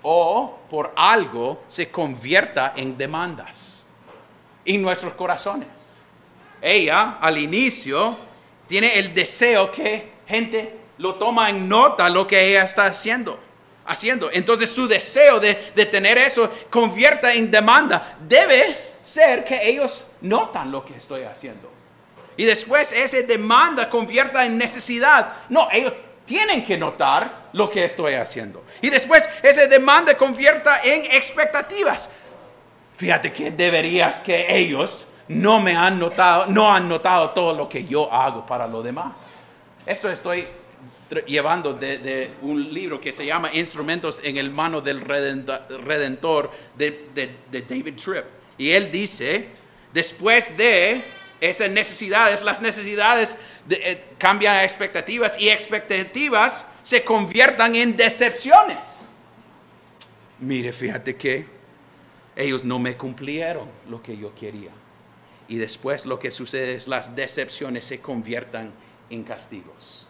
o 0.02 0.60
por 0.70 0.94
algo 0.96 1.64
se 1.68 1.90
convierta 1.90 2.74
en 2.76 2.98
demandas 2.98 3.86
en 4.64 4.82
nuestros 4.82 5.14
corazones. 5.14 5.96
Ella 6.62 7.18
al 7.20 7.38
inicio 7.38 8.18
tiene 8.68 8.98
el 8.98 9.14
deseo 9.14 9.72
que 9.72 10.12
gente 10.28 10.78
lo 10.98 11.16
toma 11.16 11.50
en 11.50 11.68
nota 11.68 12.10
lo 12.10 12.26
que 12.26 12.50
ella 12.50 12.64
está 12.64 12.86
haciendo. 12.86 13.40
Haciendo. 13.86 14.32
Entonces 14.32 14.70
su 14.70 14.88
deseo 14.88 15.40
de, 15.40 15.72
de 15.76 15.86
tener 15.86 16.18
eso 16.18 16.52
convierta 16.70 17.34
en 17.34 17.52
demanda. 17.52 18.18
Debe 18.28 18.96
ser 19.02 19.44
que 19.44 19.70
ellos 19.70 20.06
notan 20.22 20.72
lo 20.72 20.84
que 20.84 20.96
estoy 20.96 21.24
haciendo. 21.24 21.70
Y 22.38 22.46
después 22.46 22.92
esa 22.92 23.22
demanda 23.22 23.90
convierta 23.90 24.46
en 24.46 24.58
necesidad. 24.58 25.34
No, 25.50 25.70
ellos 25.72 25.96
tienen 26.26 26.64
que 26.64 26.78
notar 26.78 27.50
lo 27.54 27.70
que 27.70 27.86
estoy 27.86 28.16
haciendo. 28.16 28.64
Y 28.82 28.90
después 28.90 29.28
esa 29.42 29.68
demanda 29.68 30.16
convierta 30.18 30.82
en 30.84 31.06
expectativas. 31.12 32.10
Fíjate 32.98 33.32
que 33.32 33.52
deberías 33.52 34.22
que 34.22 34.58
ellos 34.58 35.06
no 35.28 35.60
me 35.60 35.76
han 35.76 36.00
notado, 36.00 36.48
no 36.48 36.74
han 36.74 36.88
notado 36.88 37.32
todo 37.32 37.54
lo 37.54 37.70
que 37.70 37.86
yo 37.86 38.12
hago 38.12 38.46
para 38.46 38.68
los 38.68 38.84
demás. 38.84 39.14
Esto 39.86 40.10
estoy 40.10 40.48
llevando 41.28 41.74
de, 41.74 42.34
un 42.42 42.74
libro 42.74 43.00
que 43.00 43.12
se 43.12 43.26
llama 43.26 43.52
Instrumentos 43.54 44.20
en 44.24 44.38
el 44.38 44.50
mano 44.50 44.82
del 44.82 45.02
Redentor 45.02 46.52
de, 46.76 47.10
de 47.14 47.62
David 47.62 47.96
Tripp. 47.96 48.26
Y 48.58 48.72
él 48.72 48.90
dice, 48.90 49.50
después 49.94 50.58
de 50.58 51.04
esas 51.50 51.70
necesidades, 51.70 52.42
las 52.42 52.62
necesidades 52.62 53.36
eh, 53.70 54.04
cambian 54.18 54.56
a 54.56 54.64
expectativas 54.64 55.40
y 55.40 55.50
expectativas 55.50 56.68
se 56.84 57.04
conviertan 57.04 57.76
en 57.76 57.98
decepciones. 57.98 59.02
Mire, 60.40 60.74
fíjate 60.74 61.16
que 61.16 61.46
ellos 62.36 62.64
no 62.64 62.80
me 62.80 62.98
cumplieron 62.98 63.70
lo 63.90 64.02
que 64.02 64.18
yo 64.18 64.36
quería. 64.36 64.72
Y 65.48 65.58
después 65.58 66.06
lo 66.06 66.20
que 66.20 66.32
sucede 66.32 66.76
es 66.76 66.88
las 66.88 67.16
decepciones 67.16 67.86
se 67.86 68.02
conviertan 68.02 68.74
en 69.10 69.24
castigos. 69.24 70.08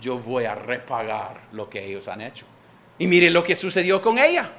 Yo 0.00 0.18
voy 0.18 0.44
a 0.44 0.54
repagar 0.54 1.40
lo 1.52 1.68
que 1.68 1.84
ellos 1.84 2.08
han 2.08 2.20
hecho. 2.20 2.46
Y 2.98 3.06
mire 3.06 3.30
lo 3.30 3.42
que 3.42 3.56
sucedió 3.56 4.00
con 4.00 4.18
ella. 4.18 4.50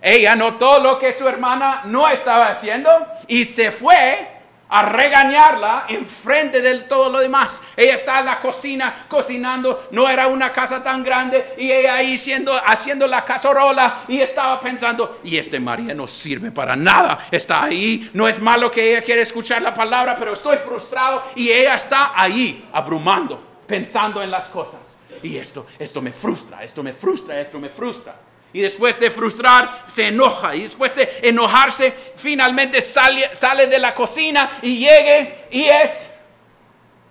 Ella 0.00 0.36
notó 0.36 0.78
lo 0.78 0.98
que 0.98 1.12
su 1.12 1.26
hermana 1.26 1.82
no 1.86 2.08
estaba 2.08 2.48
haciendo 2.48 2.90
y 3.26 3.44
se 3.44 3.72
fue 3.72 4.37
a 4.68 4.82
regañarla 4.82 5.86
en 5.88 6.06
frente 6.06 6.60
de 6.60 6.74
todo 6.80 7.08
lo 7.08 7.20
demás. 7.20 7.62
Ella 7.76 7.94
está 7.94 8.20
en 8.20 8.26
la 8.26 8.40
cocina 8.40 9.06
cocinando, 9.08 9.88
no 9.90 10.08
era 10.08 10.26
una 10.26 10.52
casa 10.52 10.82
tan 10.82 11.02
grande 11.02 11.54
y 11.58 11.70
ella 11.70 11.94
ahí 11.94 12.18
siendo, 12.18 12.52
haciendo 12.66 13.06
la 13.06 13.24
cacerola 13.24 14.00
y 14.08 14.20
estaba 14.20 14.60
pensando, 14.60 15.20
y 15.24 15.36
este 15.36 15.58
María 15.60 15.94
no 15.94 16.06
sirve 16.06 16.50
para 16.50 16.76
nada, 16.76 17.28
está 17.30 17.64
ahí, 17.64 18.10
no 18.14 18.28
es 18.28 18.40
malo 18.40 18.70
que 18.70 18.90
ella 18.90 19.02
quiere 19.02 19.22
escuchar 19.22 19.62
la 19.62 19.74
palabra, 19.74 20.16
pero 20.18 20.32
estoy 20.32 20.58
frustrado 20.58 21.22
y 21.34 21.50
ella 21.50 21.74
está 21.74 22.12
ahí 22.14 22.68
abrumando, 22.72 23.62
pensando 23.66 24.22
en 24.22 24.30
las 24.30 24.48
cosas. 24.48 24.98
Y 25.22 25.36
esto, 25.36 25.66
esto 25.78 26.00
me 26.00 26.12
frustra, 26.12 26.62
esto 26.62 26.82
me 26.82 26.92
frustra, 26.92 27.40
esto 27.40 27.58
me 27.58 27.68
frustra. 27.68 28.14
Y 28.52 28.60
después 28.60 28.98
de 28.98 29.10
frustrar, 29.10 29.84
se 29.88 30.08
enoja. 30.08 30.54
Y 30.54 30.62
después 30.62 30.94
de 30.94 31.20
enojarse, 31.22 31.92
finalmente 32.16 32.80
sale, 32.80 33.34
sale 33.34 33.66
de 33.66 33.78
la 33.78 33.94
cocina 33.94 34.58
y 34.62 34.78
llegue 34.78 35.46
y 35.50 35.64
es 35.64 36.08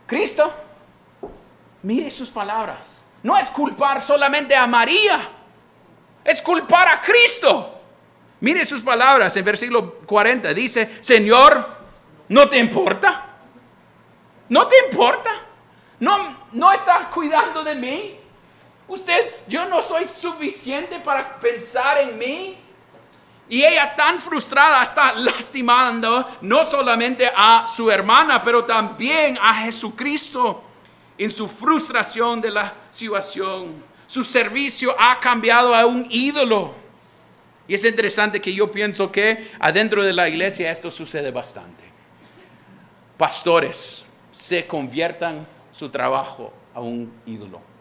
Cristo. 0.05 0.51
Mire 1.83 2.09
sus 2.09 2.29
palabras. 2.29 3.03
No 3.23 3.37
es 3.37 3.49
culpar 3.49 4.01
solamente 4.01 4.55
a 4.55 4.67
María, 4.67 5.19
es 6.23 6.41
culpar 6.41 6.87
a 6.87 7.01
Cristo. 7.01 7.73
Mire 8.39 8.63
sus 8.65 8.81
palabras 8.81 9.35
en 9.35 9.45
versículo 9.45 9.95
40. 10.05 10.53
Dice, 10.53 10.97
Señor, 11.01 11.77
¿no 12.29 12.47
te 12.47 12.57
importa 12.57 13.27
¿No 14.49 14.67
te 14.67 14.75
importa? 14.89 15.29
¿No, 15.99 16.37
no 16.53 16.71
está 16.71 17.09
cuidando 17.09 17.63
de 17.63 17.75
mí? 17.75 18.19
Usted, 18.87 19.33
yo 19.47 19.65
no 19.65 19.81
soy 19.81 20.05
suficiente 20.07 20.99
para 20.99 21.37
pensar 21.39 21.99
en 21.99 22.17
mí. 22.17 22.57
Y 23.49 23.63
ella 23.63 23.95
tan 23.95 24.19
frustrada 24.19 24.83
está 24.83 25.13
lastimando 25.13 26.27
no 26.41 26.63
solamente 26.63 27.29
a 27.33 27.65
su 27.67 27.89
hermana, 27.89 28.41
pero 28.41 28.65
también 28.65 29.37
a 29.41 29.53
Jesucristo 29.55 30.63
en 31.17 31.31
su 31.31 31.47
frustración 31.47 32.41
de 32.41 32.51
la 32.51 32.73
situación. 32.91 33.83
Su 34.05 34.23
servicio 34.23 34.95
ha 34.97 35.19
cambiado 35.19 35.73
a 35.73 35.85
un 35.85 36.07
ídolo. 36.09 36.75
Y 37.67 37.73
es 37.73 37.83
interesante 37.83 38.39
que 38.39 38.53
yo 38.53 38.71
pienso 38.71 39.11
que 39.11 39.51
adentro 39.59 40.03
de 40.03 40.13
la 40.13 40.29
iglesia 40.29 40.71
esto 40.71 40.91
sucede 40.91 41.31
bastante. 41.31 41.83
Pastores 43.17 44.05
se 44.31 44.67
conviertan 44.67 45.45
su 45.71 45.89
trabajo 45.89 46.53
a 46.73 46.81
un 46.81 47.11
ídolo. 47.25 47.76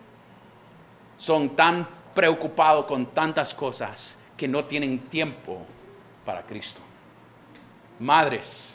Son 1.16 1.56
tan 1.56 1.88
preocupados 2.14 2.86
con 2.86 3.06
tantas 3.06 3.54
cosas 3.54 4.16
que 4.36 4.46
no 4.46 4.64
tienen 4.64 4.98
tiempo 4.98 5.64
para 6.24 6.42
Cristo. 6.42 6.80
Madres, 7.98 8.74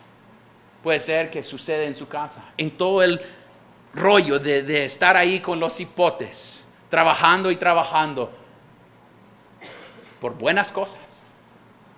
puede 0.84 1.00
ser 1.00 1.30
que 1.30 1.44
sucede 1.44 1.86
en 1.86 1.96
su 1.96 2.08
casa, 2.08 2.46
en 2.58 2.76
todo 2.76 3.04
el 3.04 3.22
rollo 3.94 4.40
de, 4.40 4.64
de 4.64 4.86
estar 4.86 5.16
ahí 5.16 5.40
con 5.40 5.60
los 5.60 5.80
hipotes, 5.80 6.66
trabajando 6.90 7.52
y 7.52 7.56
trabajando 7.56 8.32
por 10.20 10.36
buenas 10.36 10.72
cosas. 10.72 11.24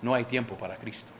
No 0.02 0.14
hay 0.14 0.24
tiempo 0.24 0.56
para 0.56 0.76
Cristo 0.76 1.12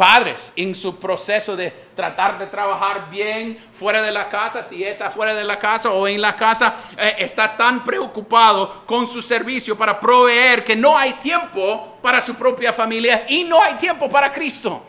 padres 0.00 0.54
en 0.56 0.74
su 0.74 0.98
proceso 0.98 1.54
de 1.54 1.70
tratar 1.94 2.38
de 2.38 2.46
trabajar 2.46 3.10
bien 3.10 3.58
fuera 3.70 4.00
de 4.00 4.10
la 4.10 4.30
casa, 4.30 4.62
si 4.62 4.82
es 4.82 5.02
afuera 5.02 5.34
de 5.34 5.44
la 5.44 5.58
casa 5.58 5.90
o 5.90 6.08
en 6.08 6.22
la 6.22 6.34
casa, 6.34 6.74
eh, 6.96 7.16
está 7.18 7.54
tan 7.54 7.84
preocupado 7.84 8.86
con 8.86 9.06
su 9.06 9.20
servicio 9.20 9.76
para 9.76 10.00
proveer 10.00 10.64
que 10.64 10.74
no 10.74 10.96
hay 10.96 11.12
tiempo 11.12 11.98
para 12.00 12.22
su 12.22 12.34
propia 12.34 12.72
familia 12.72 13.26
y 13.28 13.44
no 13.44 13.62
hay 13.62 13.74
tiempo 13.74 14.08
para 14.08 14.32
Cristo. 14.32 14.82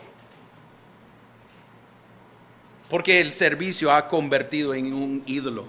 Porque 2.88 3.20
el 3.20 3.34
servicio 3.34 3.92
ha 3.92 4.08
convertido 4.08 4.72
en 4.72 4.94
un 4.94 5.22
ídolo. 5.26 5.66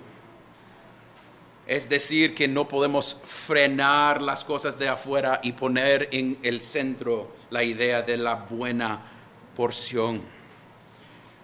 Es 1.68 1.90
decir, 1.90 2.34
que 2.34 2.48
no 2.48 2.66
podemos 2.70 3.18
frenar 3.26 4.22
las 4.22 4.46
cosas 4.46 4.80
de 4.80 4.88
afuera 4.88 5.42
y 5.44 5.52
poner 5.52 6.08
en 6.14 6.38
el 6.44 6.62
centro 6.62 7.36
la 7.50 7.64
idea 7.64 8.02
de 8.02 8.16
la 8.16 8.36
buena 8.36 9.13
porción 9.56 10.22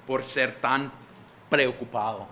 por 0.05 0.23
ser 0.23 0.59
tan 0.59 0.91
preocupado. 1.49 2.27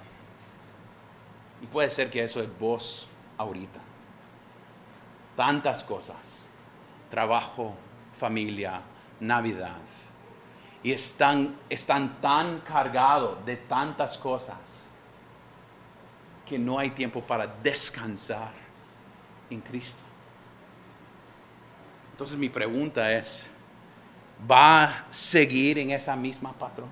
Y 1.61 1.65
puede 1.65 1.89
ser 1.89 2.09
que 2.09 2.23
eso 2.23 2.41
es 2.41 2.59
vos 2.59 3.07
ahorita. 3.37 3.79
Tantas 5.35 5.83
cosas. 5.83 6.45
Trabajo, 7.09 7.75
familia, 8.13 8.81
Navidad. 9.19 9.77
Y 10.83 10.91
están, 10.91 11.57
están 11.69 12.21
tan 12.21 12.59
cargados 12.61 13.43
de 13.45 13.57
tantas 13.57 14.17
cosas 14.17 14.85
que 16.45 16.57
no 16.57 16.79
hay 16.79 16.91
tiempo 16.91 17.21
para 17.21 17.45
descansar 17.45 18.51
en 19.49 19.59
Cristo. 19.61 20.01
Entonces 22.11 22.37
mi 22.37 22.49
pregunta 22.49 23.11
es, 23.11 23.49
va 24.49 24.83
a 24.83 25.05
seguir 25.09 25.79
en 25.79 25.91
esa 25.91 26.15
misma 26.15 26.53
patrón, 26.53 26.89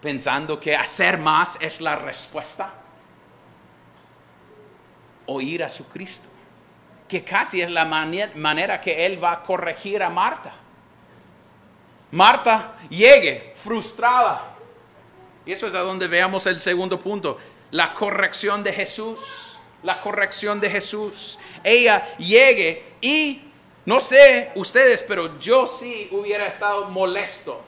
pensando 0.00 0.58
que 0.58 0.76
hacer 0.76 1.18
más 1.18 1.56
es 1.60 1.80
la 1.80 1.96
respuesta, 1.96 2.72
o 5.26 5.40
ir 5.40 5.62
a 5.62 5.68
su 5.68 5.88
Cristo, 5.88 6.28
que 7.08 7.24
casi 7.24 7.60
es 7.60 7.70
la 7.70 7.84
manera 7.84 8.80
que 8.80 9.06
Él 9.06 9.22
va 9.22 9.32
a 9.32 9.42
corregir 9.42 10.02
a 10.02 10.10
Marta. 10.10 10.52
Marta 12.10 12.74
llegue 12.88 13.54
frustrada. 13.56 14.50
Y 15.44 15.52
eso 15.52 15.66
es 15.66 15.74
a 15.74 15.80
donde 15.80 16.08
veamos 16.08 16.46
el 16.46 16.60
segundo 16.60 17.00
punto, 17.00 17.38
la 17.70 17.94
corrección 17.94 18.62
de 18.62 18.72
Jesús. 18.72 19.18
La 19.82 20.00
corrección 20.00 20.60
de 20.60 20.70
Jesús. 20.70 21.40
Ella 21.64 22.16
llegue 22.16 22.94
y 23.00 23.51
no 23.84 24.00
sé 24.00 24.52
ustedes, 24.54 25.02
pero 25.02 25.38
yo 25.38 25.66
sí 25.66 26.08
hubiera 26.12 26.46
estado 26.46 26.88
molesto 26.88 27.62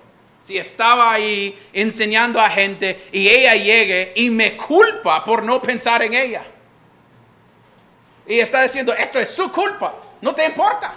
si 0.45 0.59
estaba 0.59 1.11
ahí 1.11 1.59
enseñando 1.73 2.39
a 2.39 2.51
gente 2.51 3.09
y 3.11 3.29
ella 3.29 3.55
llegue 3.55 4.13
y 4.15 4.29
me 4.29 4.57
culpa 4.57 5.25
por 5.25 5.43
no 5.43 5.61
pensar 5.61 6.03
en 6.03 6.15
ella. 6.15 6.45
Y 8.27 8.39
está 8.39 8.63
diciendo, 8.63 8.93
esto 8.93 9.19
es 9.19 9.31
su 9.31 9.51
culpa, 9.51 9.95
no 10.21 10.35
te 10.35 10.45
importa. 10.45 10.95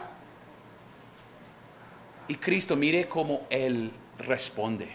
Y 2.28 2.36
Cristo, 2.36 2.76
mire 2.76 3.08
cómo 3.08 3.48
Él 3.50 3.92
responde. 4.20 4.90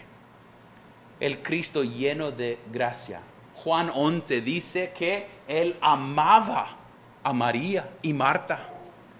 El 1.19 1.41
Cristo 1.41 1.83
lleno 1.83 2.31
de 2.31 2.59
gracia. 2.71 3.21
Juan 3.55 3.91
11 3.93 4.41
dice 4.41 4.93
que 4.95 5.27
Él 5.47 5.75
amaba 5.81 6.77
a 7.23 7.33
María 7.33 7.89
y 8.03 8.13
Marta 8.13 8.69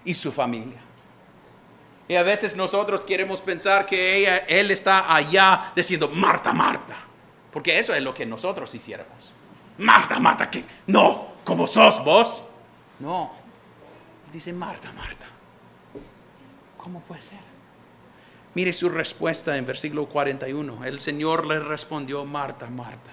y 0.06 0.14
su 0.14 0.32
familia. 0.32 0.83
Y 2.14 2.16
a 2.16 2.22
veces 2.22 2.56
nosotros 2.56 3.04
queremos 3.04 3.42
pensar 3.42 3.88
que 3.88 4.24
él 4.48 4.70
está 4.70 5.16
allá 5.16 5.72
diciendo, 5.76 6.08
Marta, 6.10 6.54
Marta. 6.54 6.96
Porque 7.52 7.80
eso 7.80 7.92
es 7.92 8.04
lo 8.04 8.14
que 8.14 8.24
nosotros 8.24 8.72
hiciéramos. 8.76 9.34
Marta, 9.80 10.20
Marta, 10.20 10.48
que 10.48 10.64
no, 10.86 11.30
como 11.44 11.66
sos 11.66 12.04
vos. 12.06 12.44
No. 13.00 13.34
Dice, 14.32 14.54
Marta, 14.54 14.92
Marta. 14.92 15.26
¿Cómo 16.78 17.00
puede 17.00 17.24
ser? 17.24 17.40
Mire 18.54 18.72
su 18.74 18.90
respuesta 18.90 19.58
en 19.58 19.66
versículo 19.66 20.06
41. 20.06 20.86
El 20.86 21.00
Señor 21.00 21.48
le 21.48 21.62
respondió, 21.62 22.26
Marta, 22.26 22.68
Marta. 22.68 23.10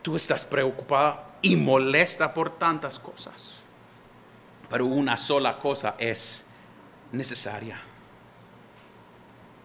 Tú 0.00 0.16
estás 0.16 0.46
preocupada 0.46 1.36
y 1.42 1.56
molesta 1.56 2.32
por 2.32 2.56
tantas 2.56 2.98
cosas. 2.98 3.58
Pero 4.70 4.86
una 4.86 5.18
sola 5.18 5.58
cosa 5.58 5.94
es 5.98 6.45
necesaria. 7.12 7.78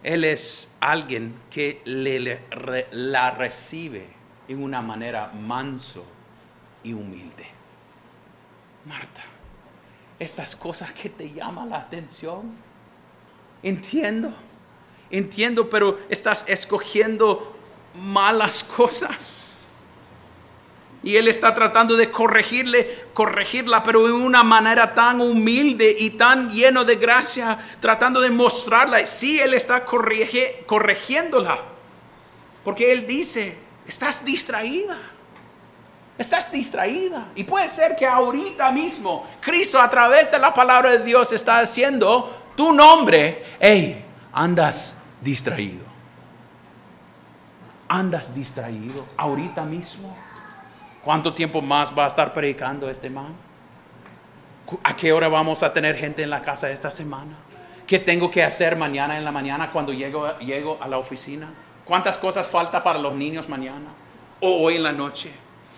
Él 0.02 0.24
es 0.24 0.68
alguien 0.80 1.34
que 1.50 1.80
le, 1.84 2.42
la 2.90 3.30
recibe 3.30 4.06
en 4.48 4.62
una 4.62 4.82
manera 4.82 5.28
manso 5.28 6.04
y 6.82 6.92
humilde. 6.92 7.46
Marta, 8.84 9.22
estas 10.18 10.56
cosas 10.56 10.92
que 10.92 11.08
te 11.08 11.32
llaman 11.32 11.70
la 11.70 11.78
atención, 11.78 12.52
entiendo, 13.62 14.34
entiendo, 15.10 15.70
pero 15.70 16.00
estás 16.08 16.44
escogiendo 16.48 17.56
malas 17.94 18.64
cosas. 18.64 19.41
Y 21.04 21.16
él 21.16 21.26
está 21.26 21.52
tratando 21.54 21.96
de 21.96 22.10
corregirle, 22.10 23.06
corregirla, 23.12 23.82
pero 23.82 24.06
en 24.06 24.14
una 24.14 24.44
manera 24.44 24.94
tan 24.94 25.20
humilde 25.20 25.96
y 25.98 26.10
tan 26.10 26.48
lleno 26.50 26.84
de 26.84 26.96
gracia, 26.96 27.58
tratando 27.80 28.20
de 28.20 28.30
mostrarla. 28.30 29.04
Sí, 29.06 29.40
él 29.40 29.54
está 29.54 29.84
corrigiéndola. 29.84 31.58
Porque 32.64 32.92
él 32.92 33.06
dice, 33.06 33.58
estás 33.86 34.24
distraída. 34.24 34.96
Estás 36.16 36.52
distraída. 36.52 37.32
Y 37.34 37.42
puede 37.42 37.68
ser 37.68 37.96
que 37.96 38.06
ahorita 38.06 38.70
mismo 38.70 39.26
Cristo 39.40 39.80
a 39.80 39.90
través 39.90 40.30
de 40.30 40.38
la 40.38 40.54
palabra 40.54 40.90
de 40.90 41.04
Dios 41.04 41.32
está 41.32 41.58
haciendo 41.58 42.52
tu 42.54 42.72
nombre. 42.72 43.42
Hey, 43.58 44.04
andas 44.32 44.94
distraído. 45.20 45.84
Andas 47.88 48.32
distraído 48.32 49.04
ahorita 49.16 49.64
mismo. 49.64 50.16
¿Cuánto 51.04 51.34
tiempo 51.34 51.60
más 51.60 51.92
va 51.96 52.04
a 52.04 52.08
estar 52.08 52.32
predicando 52.32 52.88
este 52.88 53.10
man? 53.10 53.34
¿A 54.84 54.94
qué 54.94 55.12
hora 55.12 55.28
vamos 55.28 55.62
a 55.62 55.72
tener 55.72 55.96
gente 55.96 56.22
en 56.22 56.30
la 56.30 56.42
casa 56.42 56.70
esta 56.70 56.90
semana? 56.90 57.36
¿Qué 57.86 57.98
tengo 57.98 58.30
que 58.30 58.42
hacer 58.42 58.76
mañana 58.76 59.18
en 59.18 59.24
la 59.24 59.32
mañana 59.32 59.72
cuando 59.72 59.92
llego, 59.92 60.38
llego 60.38 60.78
a 60.80 60.86
la 60.86 60.98
oficina? 60.98 61.52
¿Cuántas 61.84 62.16
cosas 62.16 62.48
falta 62.48 62.82
para 62.82 63.00
los 63.00 63.14
niños 63.14 63.48
mañana 63.48 63.92
o 64.40 64.62
hoy 64.62 64.76
en 64.76 64.84
la 64.84 64.92
noche? 64.92 65.32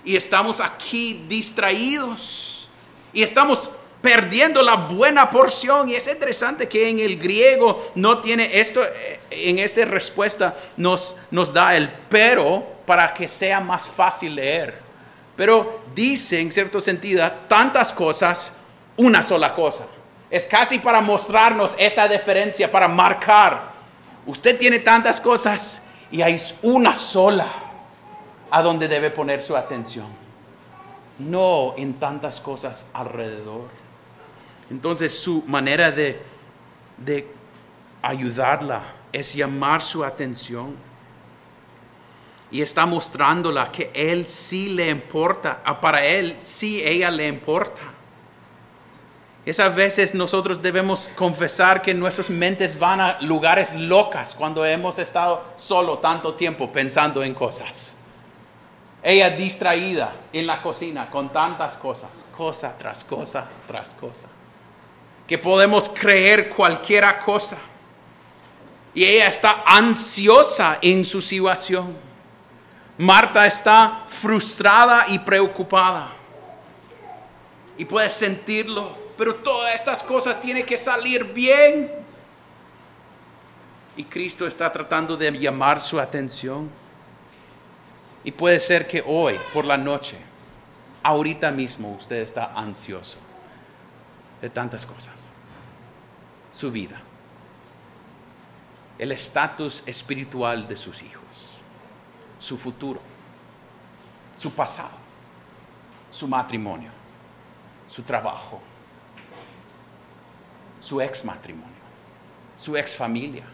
Y 0.04 0.14
estamos 0.14 0.60
aquí 0.60 1.24
distraídos 1.26 2.68
y 3.14 3.22
estamos 3.22 3.70
perdiendo 4.02 4.62
la 4.62 4.74
buena 4.74 5.30
porción. 5.30 5.88
Y 5.88 5.94
es 5.94 6.06
interesante 6.06 6.68
que 6.68 6.90
en 6.90 6.98
el 6.98 7.18
griego 7.18 7.92
no 7.94 8.18
tiene 8.18 8.50
esto, 8.52 8.82
eh, 8.84 9.20
en 9.30 9.58
esta 9.58 9.86
respuesta 9.86 10.54
nos, 10.76 11.16
nos 11.30 11.50
da 11.50 11.74
el 11.74 11.88
pero 12.10 12.62
para 12.84 13.14
que 13.14 13.26
sea 13.26 13.60
más 13.60 13.88
fácil 13.88 14.34
leer. 14.34 14.83
Pero 15.36 15.80
dice 15.94 16.40
en 16.40 16.52
cierto 16.52 16.80
sentido 16.80 17.30
tantas 17.48 17.92
cosas, 17.92 18.52
una 18.96 19.22
sola 19.22 19.54
cosa. 19.54 19.86
Es 20.30 20.46
casi 20.46 20.78
para 20.78 21.00
mostrarnos 21.00 21.74
esa 21.78 22.08
diferencia, 22.08 22.70
para 22.70 22.88
marcar. 22.88 23.72
Usted 24.26 24.58
tiene 24.58 24.78
tantas 24.78 25.20
cosas 25.20 25.82
y 26.10 26.22
hay 26.22 26.36
una 26.62 26.94
sola. 26.94 27.46
a 28.50 28.62
donde 28.62 28.86
debe 28.86 29.10
poner 29.10 29.42
su 29.42 29.56
atención, 29.56 30.06
no 31.18 31.74
en 31.76 31.94
tantas 31.94 32.40
cosas 32.40 32.86
alrededor. 32.92 33.68
Entonces 34.70 35.18
su 35.18 35.42
manera 35.48 35.90
de, 35.90 36.22
de 36.98 37.26
ayudarla 38.00 38.82
es 39.12 39.34
llamar 39.34 39.82
su 39.82 40.04
atención 40.04 40.76
y 42.50 42.62
está 42.62 42.86
mostrándola 42.86 43.72
que 43.72 43.90
él 43.94 44.28
sí 44.28 44.68
le 44.68 44.90
importa, 44.90 45.60
ah, 45.64 45.80
para 45.80 46.04
él 46.04 46.36
sí 46.44 46.82
ella 46.84 47.10
le 47.10 47.26
importa. 47.26 47.80
Esas 49.46 49.74
veces 49.74 50.14
nosotros 50.14 50.62
debemos 50.62 51.10
confesar 51.16 51.82
que 51.82 51.92
nuestras 51.92 52.30
mentes 52.30 52.78
van 52.78 53.00
a 53.00 53.20
lugares 53.20 53.74
locas 53.74 54.34
cuando 54.34 54.64
hemos 54.64 54.98
estado 54.98 55.44
solo 55.56 55.98
tanto 55.98 56.34
tiempo 56.34 56.72
pensando 56.72 57.22
en 57.22 57.34
cosas. 57.34 57.94
Ella 59.02 59.28
distraída 59.28 60.14
en 60.32 60.46
la 60.46 60.62
cocina 60.62 61.10
con 61.10 61.30
tantas 61.30 61.76
cosas, 61.76 62.24
cosa 62.34 62.74
tras 62.78 63.04
cosa 63.04 63.46
tras 63.66 63.92
cosa, 63.92 64.28
que 65.28 65.36
podemos 65.36 65.90
creer 65.90 66.48
cualquiera 66.48 67.18
cosa. 67.18 67.58
Y 68.94 69.04
ella 69.04 69.26
está 69.26 69.62
ansiosa 69.66 70.78
en 70.80 71.04
su 71.04 71.20
situación. 71.20 72.13
Marta 72.98 73.46
está 73.46 74.04
frustrada 74.06 75.06
y 75.08 75.18
preocupada. 75.18 76.12
Y 77.76 77.84
puedes 77.84 78.12
sentirlo, 78.12 78.96
pero 79.18 79.34
todas 79.36 79.74
estas 79.74 80.02
cosas 80.02 80.40
tienen 80.40 80.64
que 80.64 80.76
salir 80.76 81.24
bien. 81.24 81.90
Y 83.96 84.04
Cristo 84.04 84.46
está 84.46 84.70
tratando 84.70 85.16
de 85.16 85.32
llamar 85.32 85.82
su 85.82 85.98
atención. 85.98 86.70
Y 88.22 88.32
puede 88.32 88.60
ser 88.60 88.86
que 88.86 89.02
hoy, 89.04 89.38
por 89.52 89.64
la 89.64 89.76
noche, 89.76 90.16
ahorita 91.02 91.50
mismo 91.50 91.92
usted 91.92 92.16
está 92.16 92.52
ansioso 92.54 93.18
de 94.40 94.50
tantas 94.50 94.86
cosas. 94.86 95.30
Su 96.52 96.70
vida, 96.70 97.00
el 98.98 99.10
estatus 99.10 99.82
espiritual 99.86 100.68
de 100.68 100.76
sus 100.76 101.02
hijos, 101.02 101.53
su 102.38 102.56
futuro, 102.56 103.00
su 104.36 104.52
pasado, 104.52 104.96
su 106.10 106.28
matrimonio, 106.28 106.90
su 107.88 108.02
trabajo, 108.02 108.60
su 110.80 111.00
ex 111.00 111.24
matrimonio, 111.24 111.68
su 112.58 112.76
ex 112.76 112.96
familia, 112.96 113.44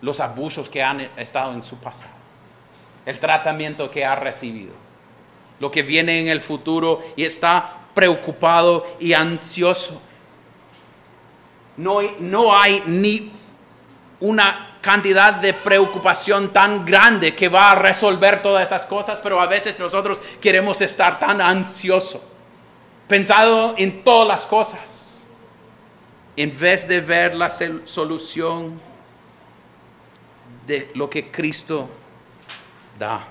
los 0.00 0.20
abusos 0.20 0.68
que 0.68 0.82
han 0.82 1.00
estado 1.16 1.52
en 1.52 1.62
su 1.62 1.76
pasado 1.76 2.22
el 3.04 3.18
tratamiento 3.18 3.90
que 3.90 4.04
ha 4.04 4.14
recibido, 4.14 4.72
lo 5.58 5.70
que 5.70 5.82
viene 5.82 6.20
en 6.20 6.28
el 6.28 6.40
futuro 6.40 7.02
y 7.16 7.24
está 7.24 7.78
preocupado 7.94 8.86
y 9.00 9.12
ansioso. 9.12 10.00
No, 11.76 12.00
no 12.20 12.56
hay 12.56 12.82
ni 12.86 13.32
una 14.20 14.71
cantidad 14.82 15.34
de 15.34 15.54
preocupación 15.54 16.52
tan 16.52 16.84
grande 16.84 17.34
que 17.34 17.48
va 17.48 17.70
a 17.70 17.74
resolver 17.76 18.42
todas 18.42 18.64
esas 18.64 18.84
cosas, 18.84 19.20
pero 19.22 19.40
a 19.40 19.46
veces 19.46 19.78
nosotros 19.78 20.20
queremos 20.40 20.80
estar 20.82 21.18
tan 21.18 21.40
ansiosos, 21.40 22.20
pensado 23.08 23.74
en 23.78 24.02
todas 24.02 24.28
las 24.28 24.44
cosas, 24.44 25.24
en 26.36 26.58
vez 26.58 26.86
de 26.88 27.00
ver 27.00 27.34
la 27.34 27.50
solución 27.84 28.80
de 30.66 30.90
lo 30.94 31.08
que 31.08 31.30
Cristo 31.30 31.88
da. 32.98 33.28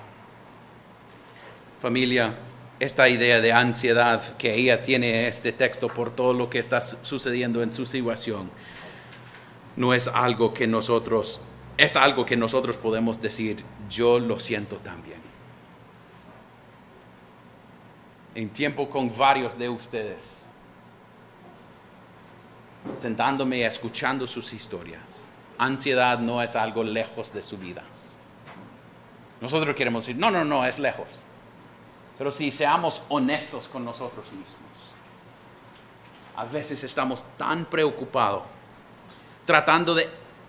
Familia, 1.80 2.34
esta 2.80 3.08
idea 3.08 3.40
de 3.40 3.52
ansiedad 3.52 4.36
que 4.36 4.54
ella 4.54 4.82
tiene 4.82 5.20
en 5.20 5.26
este 5.26 5.52
texto 5.52 5.88
por 5.88 6.14
todo 6.14 6.32
lo 6.32 6.48
que 6.48 6.58
está 6.58 6.80
sucediendo 6.80 7.62
en 7.62 7.72
su 7.72 7.84
situación, 7.84 8.50
no 9.76 9.94
es 9.94 10.08
algo 10.08 10.54
que 10.54 10.66
nosotros, 10.66 11.40
es 11.76 11.96
algo 11.96 12.26
que 12.26 12.36
nosotros 12.36 12.76
podemos 12.76 13.20
decir, 13.20 13.64
yo 13.88 14.18
lo 14.18 14.38
siento 14.38 14.76
también. 14.76 15.20
En 18.34 18.48
tiempo 18.50 18.88
con 18.88 19.14
varios 19.16 19.58
de 19.58 19.68
ustedes, 19.68 20.42
sentándome 22.96 23.58
y 23.58 23.62
escuchando 23.62 24.26
sus 24.26 24.52
historias, 24.52 25.28
ansiedad 25.58 26.18
no 26.18 26.42
es 26.42 26.56
algo 26.56 26.82
lejos 26.82 27.32
de 27.32 27.42
sus 27.42 27.58
vidas 27.58 28.16
nosotros 29.42 29.74
queremos 29.74 30.06
decir, 30.06 30.20
no, 30.20 30.30
no, 30.30 30.44
no, 30.44 30.64
es 30.64 30.78
lejos. 30.78 31.08
Pero 32.16 32.30
si 32.30 32.52
seamos 32.52 33.02
honestos 33.08 33.66
con 33.66 33.84
nosotros 33.84 34.26
mismos, 34.26 34.54
a 36.36 36.44
veces 36.44 36.84
estamos 36.84 37.24
tan 37.36 37.64
preocupados 37.64 38.44
tratando 39.44 39.94
de 39.94 40.08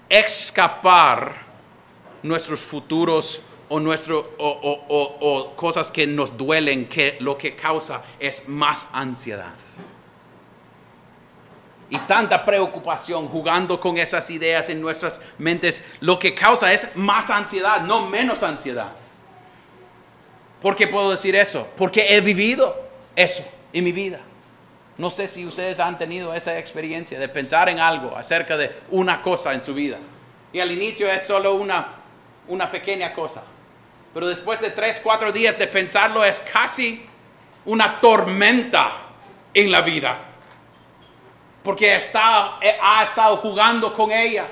escapar 0.10 1.44
nuestros 2.22 2.60
futuros 2.60 3.42
o, 3.70 3.80
nuestro, 3.80 4.34
o, 4.38 5.54
cosas 5.56 5.92
que 5.92 6.06
nos 6.06 6.38
duelen, 6.38 6.88
que 6.88 7.18
lo 7.20 7.38
que 7.38 7.56
causa 7.56 8.04
es 8.20 8.48
más 8.48 8.88
ansiedad 8.94 9.54
y 11.94 11.98
tanta 12.00 12.44
preocupación 12.44 13.28
jugando 13.28 13.80
con 13.80 14.00
esas 14.00 14.28
ideas 14.32 14.68
en 14.70 14.82
nuestras 14.82 15.20
mentes, 15.38 15.84
lo 16.00 16.18
que 16.18 16.34
causa 16.34 16.74
es 16.74 16.96
más 16.96 17.30
ansiedad, 17.30 17.82
no 17.82 18.08
menos 18.08 18.42
ansiedad. 18.42 18.94
¿Por 20.60 20.76
qué 20.76 20.88
puedo 20.88 21.12
decir 21.12 21.36
eso? 21.36 21.68
Porque 21.78 22.16
he 22.16 22.22
vivido 22.22 22.76
eso 23.16 23.46
en 23.72 23.84
mi 23.84 23.92
vida. 23.92 24.22
No 24.98 25.10
sé 25.10 25.28
si 25.28 25.46
ustedes 25.46 25.80
han 25.80 25.98
tenido 25.98 26.34
esa 26.34 26.58
experiencia 26.58 27.20
de 27.20 27.28
pensar 27.28 27.70
en 27.70 27.80
algo 27.80 28.16
acerca 28.16 28.58
de 28.58 28.72
una 28.92 29.22
cosa 29.22 29.54
en 29.54 29.64
su 29.64 29.74
vida. 29.74 29.98
Y 30.52 30.60
al 30.60 30.72
inicio 30.72 31.12
es 31.12 31.26
solo 31.26 31.56
una, 31.56 31.88
una 32.48 32.70
pequeña 32.70 33.14
cosa. 33.14 33.44
Pero 34.14 34.28
después 34.28 34.62
de 34.62 34.70
tres, 34.70 35.02
cuatro 35.04 35.32
días 35.32 35.58
de 35.58 35.68
pensarlo 35.68 36.24
es 36.24 36.40
casi 36.40 37.06
una 37.66 38.00
tormenta 38.00 38.92
en 39.54 39.72
la 39.72 39.82
vida 39.82 40.34
porque 41.64 41.96
está, 41.96 42.58
eh, 42.62 42.78
ha 42.82 43.04
estado 43.04 43.38
jugando 43.38 43.94
con 43.94 44.12
ella. 44.12 44.46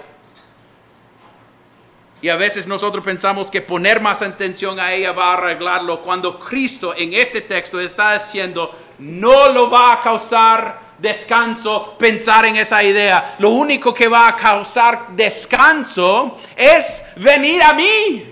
Y 2.22 2.30
a 2.30 2.36
veces 2.36 2.68
nosotros 2.68 3.04
pensamos 3.04 3.50
que 3.50 3.62
poner 3.62 4.00
más 4.00 4.22
atención 4.22 4.80
a 4.80 4.94
ella 4.94 5.12
va 5.12 5.32
a 5.32 5.34
arreglarlo, 5.34 6.02
cuando 6.02 6.38
Cristo 6.38 6.94
en 6.96 7.14
este 7.14 7.42
texto 7.42 7.80
está 7.80 8.14
diciendo, 8.14 8.72
no 9.00 9.50
lo 9.50 9.70
va 9.70 9.94
a 9.94 10.02
causar 10.02 10.92
descanso 11.00 11.96
pensar 11.98 12.46
en 12.46 12.58
esa 12.58 12.84
idea. 12.84 13.36
Lo 13.40 13.50
único 13.50 13.94
que 13.94 14.08
va 14.08 14.28
a 14.28 14.36
causar 14.36 15.08
descanso 15.16 16.38
es 16.56 17.04
venir 17.16 17.64
a 17.64 17.74
mí. 17.74 18.31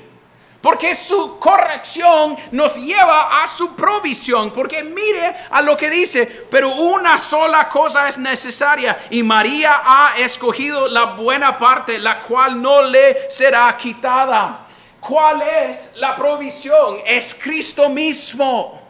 Porque 0.61 0.93
su 0.93 1.39
corrección 1.39 2.37
nos 2.51 2.75
lleva 2.75 3.41
a 3.41 3.47
su 3.47 3.75
provisión. 3.75 4.51
Porque 4.51 4.83
mire 4.83 5.35
a 5.49 5.61
lo 5.61 5.77
que 5.77 5.89
dice, 5.89 6.25
pero 6.25 6.69
una 6.71 7.17
sola 7.17 7.69
cosa 7.69 8.07
es 8.07 8.17
necesaria. 8.17 9.05
Y 9.09 9.23
María 9.23 9.81
ha 9.85 10.13
escogido 10.17 10.87
la 10.87 11.05
buena 11.05 11.57
parte, 11.57 11.97
la 11.97 12.19
cual 12.19 12.61
no 12.61 12.81
le 12.81 13.29
será 13.29 13.75
quitada. 13.77 14.65
¿Cuál 14.99 15.41
es 15.41 15.91
la 15.95 16.15
provisión? 16.15 16.99
Es 17.05 17.33
Cristo 17.33 17.89
mismo. 17.89 18.81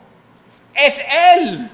Es 0.74 1.04
Él 1.36 1.70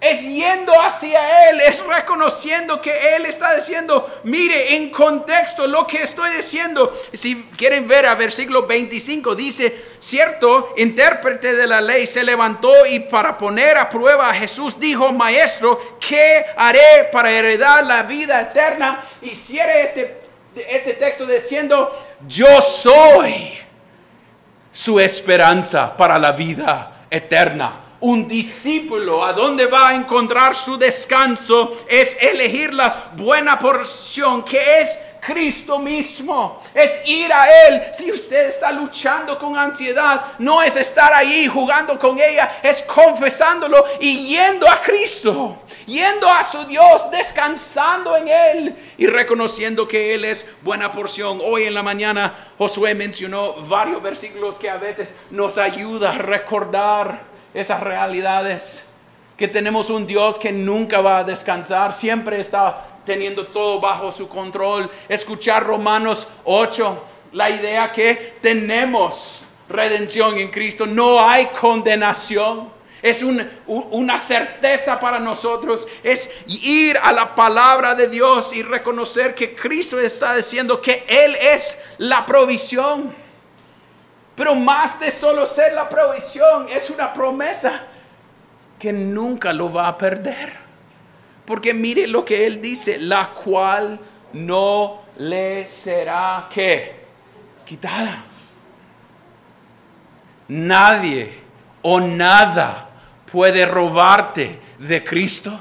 es 0.00 0.22
yendo 0.22 0.72
hacia 0.80 1.50
Él, 1.50 1.60
es 1.60 1.84
reconociendo 1.84 2.80
que 2.80 3.16
Él 3.16 3.26
está 3.26 3.54
diciendo, 3.56 4.20
mire 4.22 4.76
en 4.76 4.90
contexto 4.90 5.66
lo 5.66 5.86
que 5.86 6.02
estoy 6.02 6.30
diciendo. 6.36 6.94
Si 7.12 7.48
quieren 7.56 7.88
ver 7.88 8.06
a 8.06 8.14
versículo 8.14 8.66
25, 8.66 9.34
dice, 9.34 9.84
cierto 9.98 10.74
intérprete 10.76 11.56
de 11.56 11.66
la 11.66 11.80
ley 11.80 12.06
se 12.06 12.22
levantó 12.22 12.70
y 12.86 13.00
para 13.00 13.36
poner 13.36 13.76
a 13.76 13.88
prueba 13.88 14.30
a 14.30 14.34
Jesús 14.34 14.78
dijo, 14.78 15.12
maestro, 15.12 15.98
¿qué 15.98 16.46
haré 16.56 17.08
para 17.10 17.32
heredar 17.32 17.84
la 17.84 18.04
vida 18.04 18.40
eterna? 18.40 19.02
Y 19.20 19.30
cierre 19.30 19.82
este, 19.82 20.20
este 20.68 20.94
texto 20.94 21.26
diciendo, 21.26 22.06
yo 22.28 22.62
soy 22.62 23.58
su 24.70 25.00
esperanza 25.00 25.96
para 25.96 26.20
la 26.20 26.30
vida 26.30 27.06
eterna 27.10 27.87
un 28.00 28.28
discípulo 28.28 29.24
a 29.24 29.32
dónde 29.32 29.66
va 29.66 29.88
a 29.88 29.94
encontrar 29.94 30.54
su 30.54 30.78
descanso 30.78 31.72
es 31.88 32.16
elegir 32.20 32.72
la 32.72 33.10
buena 33.16 33.58
porción 33.58 34.44
que 34.44 34.78
es 34.78 34.98
Cristo 35.20 35.80
mismo, 35.80 36.62
es 36.72 37.02
ir 37.04 37.32
a 37.32 37.48
Él. 37.66 37.82
Si 37.92 38.10
usted 38.10 38.48
está 38.48 38.70
luchando 38.70 39.36
con 39.36 39.56
ansiedad, 39.56 40.24
no 40.38 40.62
es 40.62 40.76
estar 40.76 41.12
ahí 41.12 41.48
jugando 41.48 41.98
con 41.98 42.18
ella, 42.20 42.60
es 42.62 42.82
confesándolo 42.82 43.84
y 44.00 44.28
yendo 44.28 44.70
a 44.70 44.80
Cristo, 44.80 45.58
yendo 45.86 46.30
a 46.30 46.44
su 46.44 46.64
Dios, 46.66 47.10
descansando 47.10 48.16
en 48.16 48.28
Él 48.28 48.76
y 48.96 49.06
reconociendo 49.06 49.88
que 49.88 50.14
Él 50.14 50.24
es 50.24 50.46
buena 50.62 50.92
porción. 50.92 51.40
Hoy 51.42 51.64
en 51.64 51.74
la 51.74 51.82
mañana 51.82 52.52
Josué 52.56 52.94
mencionó 52.94 53.54
varios 53.54 54.00
versículos 54.00 54.56
que 54.56 54.70
a 54.70 54.76
veces 54.76 55.14
nos 55.30 55.58
ayuda 55.58 56.12
a 56.12 56.18
recordar 56.18 57.37
esas 57.58 57.80
realidades 57.80 58.82
que 59.36 59.48
tenemos 59.48 59.90
un 59.90 60.06
Dios 60.06 60.38
que 60.38 60.52
nunca 60.52 61.00
va 61.00 61.18
a 61.18 61.24
descansar, 61.24 61.92
siempre 61.92 62.40
está 62.40 62.86
teniendo 63.04 63.46
todo 63.48 63.80
bajo 63.80 64.12
su 64.12 64.28
control. 64.28 64.88
Escuchar 65.08 65.64
Romanos 65.64 66.28
8, 66.44 67.04
la 67.32 67.50
idea 67.50 67.90
que 67.90 68.36
tenemos 68.40 69.42
redención 69.68 70.38
en 70.38 70.48
Cristo, 70.48 70.86
no 70.86 71.20
hay 71.20 71.46
condenación. 71.46 72.70
Es 73.02 73.24
una 73.66 74.18
certeza 74.18 74.98
para 74.98 75.18
nosotros, 75.20 75.86
es 76.02 76.30
ir 76.46 76.98
a 77.00 77.12
la 77.12 77.34
palabra 77.34 77.94
de 77.94 78.08
Dios 78.08 78.52
y 78.52 78.62
reconocer 78.62 79.34
que 79.34 79.54
Cristo 79.54 79.98
está 79.98 80.34
diciendo 80.34 80.80
que 80.80 81.04
Él 81.08 81.36
es 81.40 81.76
la 81.98 82.24
provisión. 82.24 83.27
Pero 84.38 84.54
más 84.54 85.00
de 85.00 85.10
solo 85.10 85.44
ser 85.46 85.74
la 85.74 85.88
provisión, 85.88 86.68
es 86.70 86.90
una 86.90 87.12
promesa 87.12 87.82
que 88.78 88.92
nunca 88.92 89.52
lo 89.52 89.72
va 89.72 89.88
a 89.88 89.98
perder. 89.98 90.52
Porque 91.44 91.74
mire 91.74 92.06
lo 92.06 92.24
que 92.24 92.46
él 92.46 92.62
dice, 92.62 93.00
la 93.00 93.30
cual 93.30 93.98
no 94.34 95.02
le 95.16 95.66
será 95.66 96.46
que 96.48 97.04
quitada. 97.64 98.22
Nadie 100.46 101.40
o 101.82 101.98
nada 101.98 102.90
puede 103.32 103.66
robarte 103.66 104.60
de 104.78 105.02
Cristo. 105.02 105.58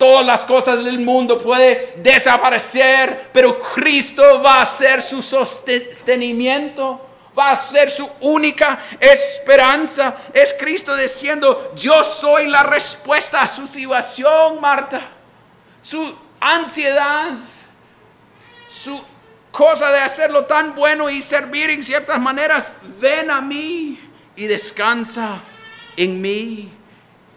Todas 0.00 0.24
las 0.24 0.46
cosas 0.46 0.82
del 0.82 0.98
mundo 0.98 1.38
pueden 1.38 2.02
desaparecer, 2.02 3.28
pero 3.34 3.58
Cristo 3.58 4.40
va 4.42 4.62
a 4.62 4.66
ser 4.66 5.02
su 5.02 5.20
sostenimiento 5.20 7.06
va 7.38 7.52
a 7.52 7.56
ser 7.56 7.90
su 7.90 8.08
única 8.20 8.78
esperanza. 8.98 10.16
Es 10.34 10.54
Cristo 10.58 10.96
diciendo, 10.96 11.72
yo 11.76 12.02
soy 12.02 12.48
la 12.48 12.62
respuesta 12.62 13.42
a 13.42 13.46
su 13.46 13.66
situación, 13.66 14.60
Marta. 14.60 15.00
Su 15.80 16.16
ansiedad, 16.40 17.32
su 18.68 19.00
cosa 19.50 19.92
de 19.92 20.00
hacerlo 20.00 20.46
tan 20.46 20.74
bueno 20.74 21.10
y 21.10 21.22
servir 21.22 21.70
en 21.70 21.82
ciertas 21.82 22.20
maneras, 22.20 22.72
ven 23.00 23.30
a 23.30 23.40
mí 23.40 24.00
y 24.36 24.46
descansa 24.46 25.40
en 25.96 26.20
mí. 26.20 26.79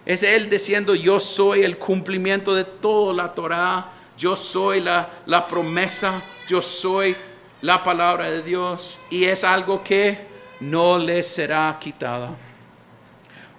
Es 0.06 0.24
Él 0.24 0.50
diciendo, 0.50 0.96
yo 0.96 1.20
soy 1.20 1.64
el 1.64 1.78
cumplimiento 1.78 2.54
de 2.54 2.66
toda 2.66 3.14
la 3.14 3.34
Torah, 3.34 3.92
yo 4.18 4.36
soy 4.36 4.82
la, 4.82 5.10
la 5.26 5.48
promesa, 5.48 6.22
yo 6.48 6.62
soy 6.62 7.16
la 7.62 7.82
palabra 7.84 8.30
de 8.30 8.42
Dios 8.42 9.00
y 9.10 9.24
es 9.24 9.44
algo 9.44 9.84
que 9.84 10.28
no 10.60 10.98
le 10.98 11.24
será 11.24 11.78
quitada. 11.80 12.32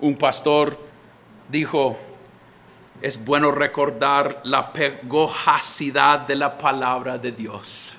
Un 0.01 0.17
pastor 0.17 0.79
dijo, 1.49 1.97
es 3.01 3.23
bueno 3.23 3.51
recordar 3.51 4.41
la 4.45 4.73
pegojacidad 4.73 6.21
de 6.21 6.37
la 6.37 6.57
palabra 6.57 7.19
de 7.19 7.33
Dios, 7.33 7.97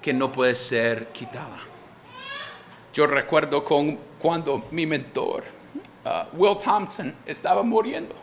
que 0.00 0.12
no 0.12 0.30
puede 0.30 0.54
ser 0.54 1.08
quitada. 1.08 1.58
Yo 2.92 3.06
recuerdo 3.06 3.64
con, 3.64 3.98
cuando 4.18 4.64
mi 4.70 4.86
mentor, 4.86 5.44
uh, 6.04 6.36
Will 6.36 6.56
Thompson, 6.56 7.14
estaba 7.26 7.62
muriendo. 7.62 8.14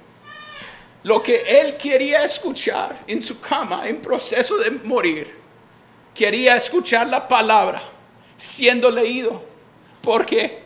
Lo 1.03 1.21
que 1.21 1.43
él 1.59 1.77
quería 1.77 2.23
escuchar 2.23 3.03
en 3.07 3.21
su 3.21 3.39
cama 3.39 3.87
en 3.87 4.01
proceso 4.01 4.57
de 4.57 4.71
morir 4.71 5.39
quería 6.13 6.55
escuchar 6.57 7.07
la 7.07 7.27
palabra 7.27 7.81
siendo 8.35 8.91
leído. 8.91 9.43
¿Por 10.01 10.25
qué? 10.25 10.63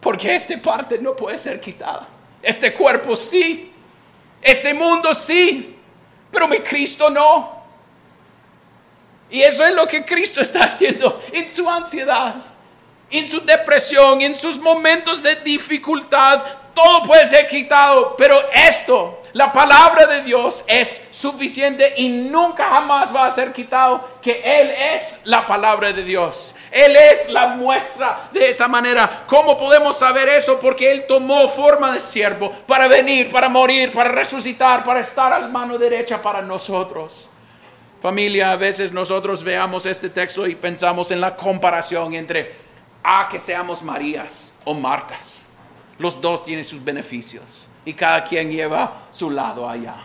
Porque 0.00 0.34
esta 0.34 0.60
parte 0.60 0.98
no 0.98 1.16
puede 1.16 1.38
ser 1.38 1.60
quitada. 1.60 2.08
Este 2.42 2.72
cuerpo 2.74 3.16
sí. 3.16 3.72
Este 4.42 4.74
mundo 4.74 5.14
sí. 5.14 5.76
Pero 6.30 6.48
mi 6.48 6.58
Cristo 6.58 7.10
no. 7.10 7.60
Y 9.30 9.42
eso 9.42 9.64
es 9.64 9.74
lo 9.74 9.86
que 9.86 10.04
Cristo 10.04 10.40
está 10.40 10.64
haciendo 10.64 11.20
en 11.32 11.48
su 11.48 11.68
ansiedad, 11.68 12.34
en 13.10 13.26
su 13.26 13.40
depresión, 13.40 14.20
en 14.22 14.34
sus 14.34 14.58
momentos 14.58 15.22
de 15.22 15.36
dificultad. 15.36 16.42
Todo 16.74 17.02
puede 17.02 17.26
ser 17.26 17.46
quitado, 17.46 18.16
pero 18.16 18.40
esto 18.52 19.20
la 19.32 19.52
palabra 19.52 20.06
de 20.06 20.22
Dios 20.22 20.64
es 20.66 21.02
suficiente 21.12 21.94
y 21.98 22.08
nunca 22.08 22.68
jamás 22.68 23.14
va 23.14 23.26
a 23.26 23.30
ser 23.30 23.52
quitado 23.52 24.18
que 24.20 24.42
Él 24.44 24.70
es 24.94 25.20
la 25.24 25.46
palabra 25.46 25.92
de 25.92 26.02
Dios. 26.02 26.56
Él 26.72 26.96
es 26.96 27.28
la 27.28 27.48
muestra 27.48 28.28
de 28.32 28.50
esa 28.50 28.66
manera. 28.66 29.24
¿Cómo 29.28 29.56
podemos 29.56 29.96
saber 29.96 30.28
eso? 30.28 30.58
Porque 30.58 30.90
Él 30.90 31.04
tomó 31.06 31.48
forma 31.48 31.92
de 31.92 32.00
siervo 32.00 32.50
para 32.66 32.88
venir, 32.88 33.30
para 33.30 33.48
morir, 33.48 33.92
para 33.92 34.10
resucitar, 34.10 34.82
para 34.82 35.00
estar 35.00 35.32
a 35.32 35.38
la 35.38 35.48
mano 35.48 35.78
derecha 35.78 36.20
para 36.20 36.42
nosotros. 36.42 37.28
Familia, 38.02 38.50
a 38.50 38.56
veces 38.56 38.90
nosotros 38.90 39.44
veamos 39.44 39.86
este 39.86 40.08
texto 40.08 40.46
y 40.46 40.56
pensamos 40.56 41.10
en 41.12 41.20
la 41.20 41.36
comparación 41.36 42.14
entre 42.14 42.69
a 43.02 43.28
que 43.28 43.38
seamos 43.38 43.82
Marías 43.82 44.58
o 44.64 44.74
Martas. 44.74 45.44
Los 45.98 46.20
dos 46.20 46.42
tienen 46.44 46.64
sus 46.64 46.82
beneficios 46.82 47.44
y 47.84 47.94
cada 47.94 48.24
quien 48.24 48.50
lleva 48.50 49.06
su 49.10 49.30
lado 49.30 49.68
allá. 49.68 49.96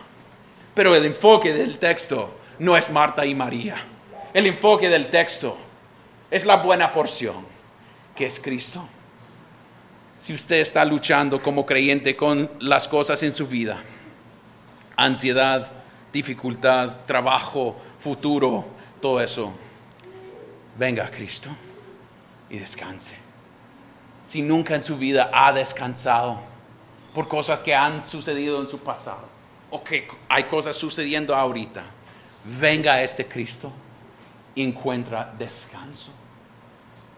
Pero 0.74 0.94
el 0.94 1.04
enfoque 1.06 1.52
del 1.52 1.78
texto 1.78 2.38
no 2.58 2.76
es 2.76 2.90
Marta 2.90 3.24
y 3.24 3.34
María. 3.34 3.76
El 4.32 4.46
enfoque 4.46 4.88
del 4.88 5.08
texto 5.08 5.56
es 6.30 6.44
la 6.44 6.56
buena 6.56 6.92
porción, 6.92 7.46
que 8.14 8.26
es 8.26 8.40
Cristo. 8.40 8.86
Si 10.20 10.32
usted 10.32 10.56
está 10.56 10.84
luchando 10.84 11.42
como 11.42 11.64
creyente 11.64 12.16
con 12.16 12.50
las 12.60 12.88
cosas 12.88 13.22
en 13.22 13.34
su 13.34 13.46
vida, 13.46 13.82
ansiedad, 14.96 15.70
dificultad, 16.12 17.04
trabajo, 17.06 17.76
futuro, 18.00 18.64
todo 19.00 19.20
eso, 19.20 19.52
venga 20.78 21.06
a 21.06 21.10
Cristo 21.10 21.50
y 22.50 22.58
descanse. 22.58 23.16
Si 24.24 24.42
nunca 24.42 24.74
en 24.74 24.82
su 24.82 24.96
vida 24.96 25.30
ha 25.32 25.52
descansado, 25.52 26.40
por 27.16 27.28
cosas 27.28 27.62
que 27.62 27.74
han 27.74 28.02
sucedido 28.02 28.60
en 28.60 28.68
su 28.68 28.80
pasado 28.80 29.26
o 29.70 29.82
que 29.82 30.06
hay 30.28 30.44
cosas 30.44 30.76
sucediendo 30.76 31.34
ahorita, 31.34 31.82
venga 32.44 32.92
a 32.92 33.02
este 33.02 33.26
Cristo 33.26 33.72
y 34.54 34.62
encuentra 34.62 35.32
descanso, 35.38 36.10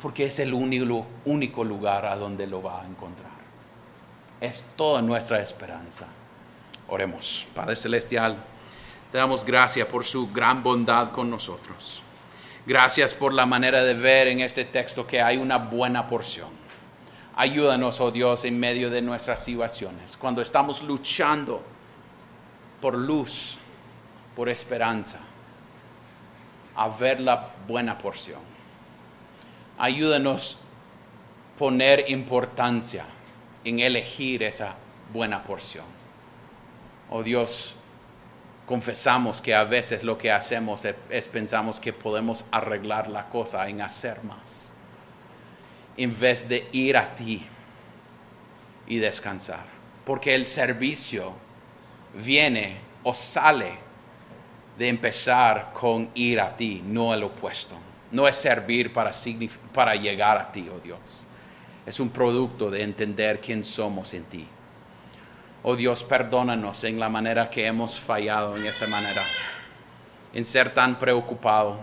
porque 0.00 0.26
es 0.26 0.38
el 0.38 0.54
único, 0.54 1.04
único 1.24 1.64
lugar 1.64 2.06
a 2.06 2.14
donde 2.14 2.46
lo 2.46 2.62
va 2.62 2.82
a 2.82 2.86
encontrar. 2.86 3.32
Es 4.40 4.64
toda 4.76 5.02
nuestra 5.02 5.40
esperanza. 5.40 6.06
Oremos, 6.86 7.48
Padre 7.52 7.74
Celestial, 7.74 8.36
te 9.10 9.18
damos 9.18 9.44
gracias 9.44 9.88
por 9.88 10.04
su 10.04 10.30
gran 10.30 10.62
bondad 10.62 11.10
con 11.10 11.28
nosotros. 11.28 12.04
Gracias 12.68 13.14
por 13.14 13.33
la 13.33 13.46
manera 13.46 13.83
de 13.83 13.94
ver 13.94 14.28
en 14.28 14.40
este 14.40 14.64
texto 14.64 15.04
que 15.04 15.20
hay 15.20 15.38
una 15.38 15.59
buena 15.59 16.07
porción 16.07 16.59
Ayúdanos, 17.38 18.00
oh 18.00 18.11
Dios, 18.11 18.44
en 18.46 18.59
medio 18.59 18.90
de 18.90 19.00
nuestras 19.00 19.44
situaciones, 19.44 20.16
cuando 20.16 20.42
estamos 20.42 20.83
luchando 20.83 21.62
por 22.81 22.98
luz, 22.98 23.59
por 24.35 24.48
esperanza, 24.48 25.20
a 26.74 26.88
ver 26.88 27.20
la 27.20 27.50
buena 27.68 27.96
porción. 27.96 28.40
Ayúdanos 29.78 30.59
poner 31.57 32.07
importancia 32.11 33.04
en 33.62 33.78
elegir 33.78 34.42
esa 34.42 34.74
buena 35.12 35.44
porción. 35.44 35.85
Oh 37.09 37.22
Dios, 37.22 37.76
confesamos 38.68 39.40
que 39.40 39.54
a 39.54 39.64
veces 39.64 40.04
lo 40.04 40.16
que 40.16 40.31
hacemos 40.31 40.85
es, 40.85 40.94
es 41.11 41.26
pensamos 41.26 41.81
que 41.81 41.92
podemos 41.92 42.44
arreglar 42.52 43.09
la 43.09 43.28
cosa 43.28 43.68
en 43.68 43.81
hacer 43.81 44.22
más 44.22 44.72
en 45.98 46.18
vez 46.18 46.48
de 46.48 46.68
ir 46.72 46.96
a 46.96 47.14
ti 47.14 47.44
y 48.87 48.98
descansar. 48.98 49.66
Porque 50.07 50.35
el 50.35 50.46
servicio 50.46 51.35
viene 52.14 52.78
o 53.02 53.12
sale 53.12 53.72
de 54.78 54.88
empezar 54.88 55.72
con 55.74 56.09
ir 56.14 56.40
a 56.40 56.57
ti, 56.57 56.83
no 56.87 57.12
el 57.12 57.24
opuesto. 57.24 57.74
No 58.12 58.26
es 58.26 58.37
servir 58.37 58.92
para, 58.92 59.11
para 59.74 59.94
llegar 59.96 60.38
a 60.38 60.50
ti, 60.50 60.70
oh 60.72 60.78
Dios. 60.78 61.26
Es 61.85 62.00
un 62.00 62.09
producto 62.11 62.70
de 62.70 62.83
entender 62.83 63.40
quién 63.40 63.64
somos 63.64 64.14
en 64.14 64.24
ti. 64.24 64.46
Oh 65.62 65.75
Dios, 65.75 66.05
perdónanos 66.05 66.85
en 66.85 67.01
la 67.01 67.09
manera 67.09 67.51
que 67.51 67.66
hemos 67.66 67.99
fallado 67.99 68.57
en 68.57 68.66
esta 68.66 68.87
manera. 68.87 69.23
en 70.35 70.44
ser 70.44 70.75
tan 70.75 70.99
preocupado, 70.99 71.81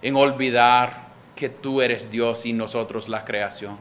en 0.00 0.14
olvidar 0.16 1.08
que 1.34 1.48
tú 1.48 1.82
eres 1.82 2.10
Dios 2.10 2.46
y 2.46 2.52
nosotros 2.52 3.08
la 3.08 3.24
creación. 3.24 3.76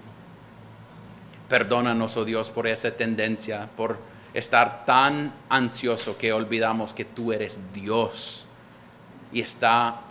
Perdónanos, 1.47 2.17
oh 2.17 2.25
Dios, 2.25 2.49
por 2.49 2.67
esa 2.67 2.91
tendencia, 2.91 3.69
por 3.77 3.99
estar 4.33 4.85
tan 4.85 5.33
ansioso 5.49 6.17
que 6.17 6.33
olvidamos 6.33 6.93
que 6.93 7.05
tú 7.05 7.31
eres 7.31 7.61
Dios 7.73 8.45
y 9.31 9.41
está, 9.41 10.01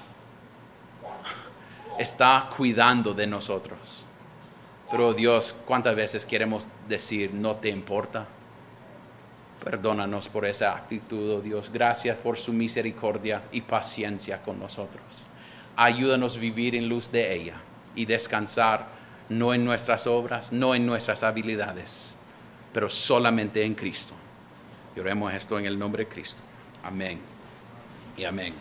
está 1.98 2.48
cuidando 2.56 3.12
de 3.12 3.26
nosotros. 3.26 4.04
Pero 4.90 5.12
Dios, 5.12 5.54
¿cuántas 5.66 5.94
veces 5.96 6.24
queremos 6.24 6.68
decir, 6.88 7.34
no 7.34 7.56
te 7.56 7.68
importa? 7.68 8.26
Perdónanos 9.64 10.28
por 10.28 10.44
esa 10.44 10.76
actitud, 10.76 11.30
oh 11.30 11.40
Dios. 11.40 11.70
Gracias 11.72 12.16
por 12.16 12.36
su 12.36 12.52
misericordia 12.52 13.42
y 13.52 13.62
paciencia 13.62 14.42
con 14.42 14.58
nosotros. 14.58 15.26
Ayúdanos 15.76 16.36
a 16.36 16.40
vivir 16.40 16.74
en 16.74 16.88
luz 16.88 17.10
de 17.10 17.34
ella 17.34 17.56
y 17.94 18.06
descansar 18.06 18.86
no 19.28 19.54
en 19.54 19.64
nuestras 19.64 20.06
obras, 20.06 20.52
no 20.52 20.74
en 20.74 20.86
nuestras 20.86 21.22
habilidades, 21.22 22.14
pero 22.72 22.88
solamente 22.88 23.64
en 23.64 23.74
Cristo. 23.74 24.14
Lloremos 24.94 25.32
esto 25.34 25.58
en 25.58 25.66
el 25.66 25.78
nombre 25.78 26.04
de 26.04 26.10
Cristo. 26.10 26.42
Amén 26.82 27.18
y 28.16 28.24
amén. 28.24 28.54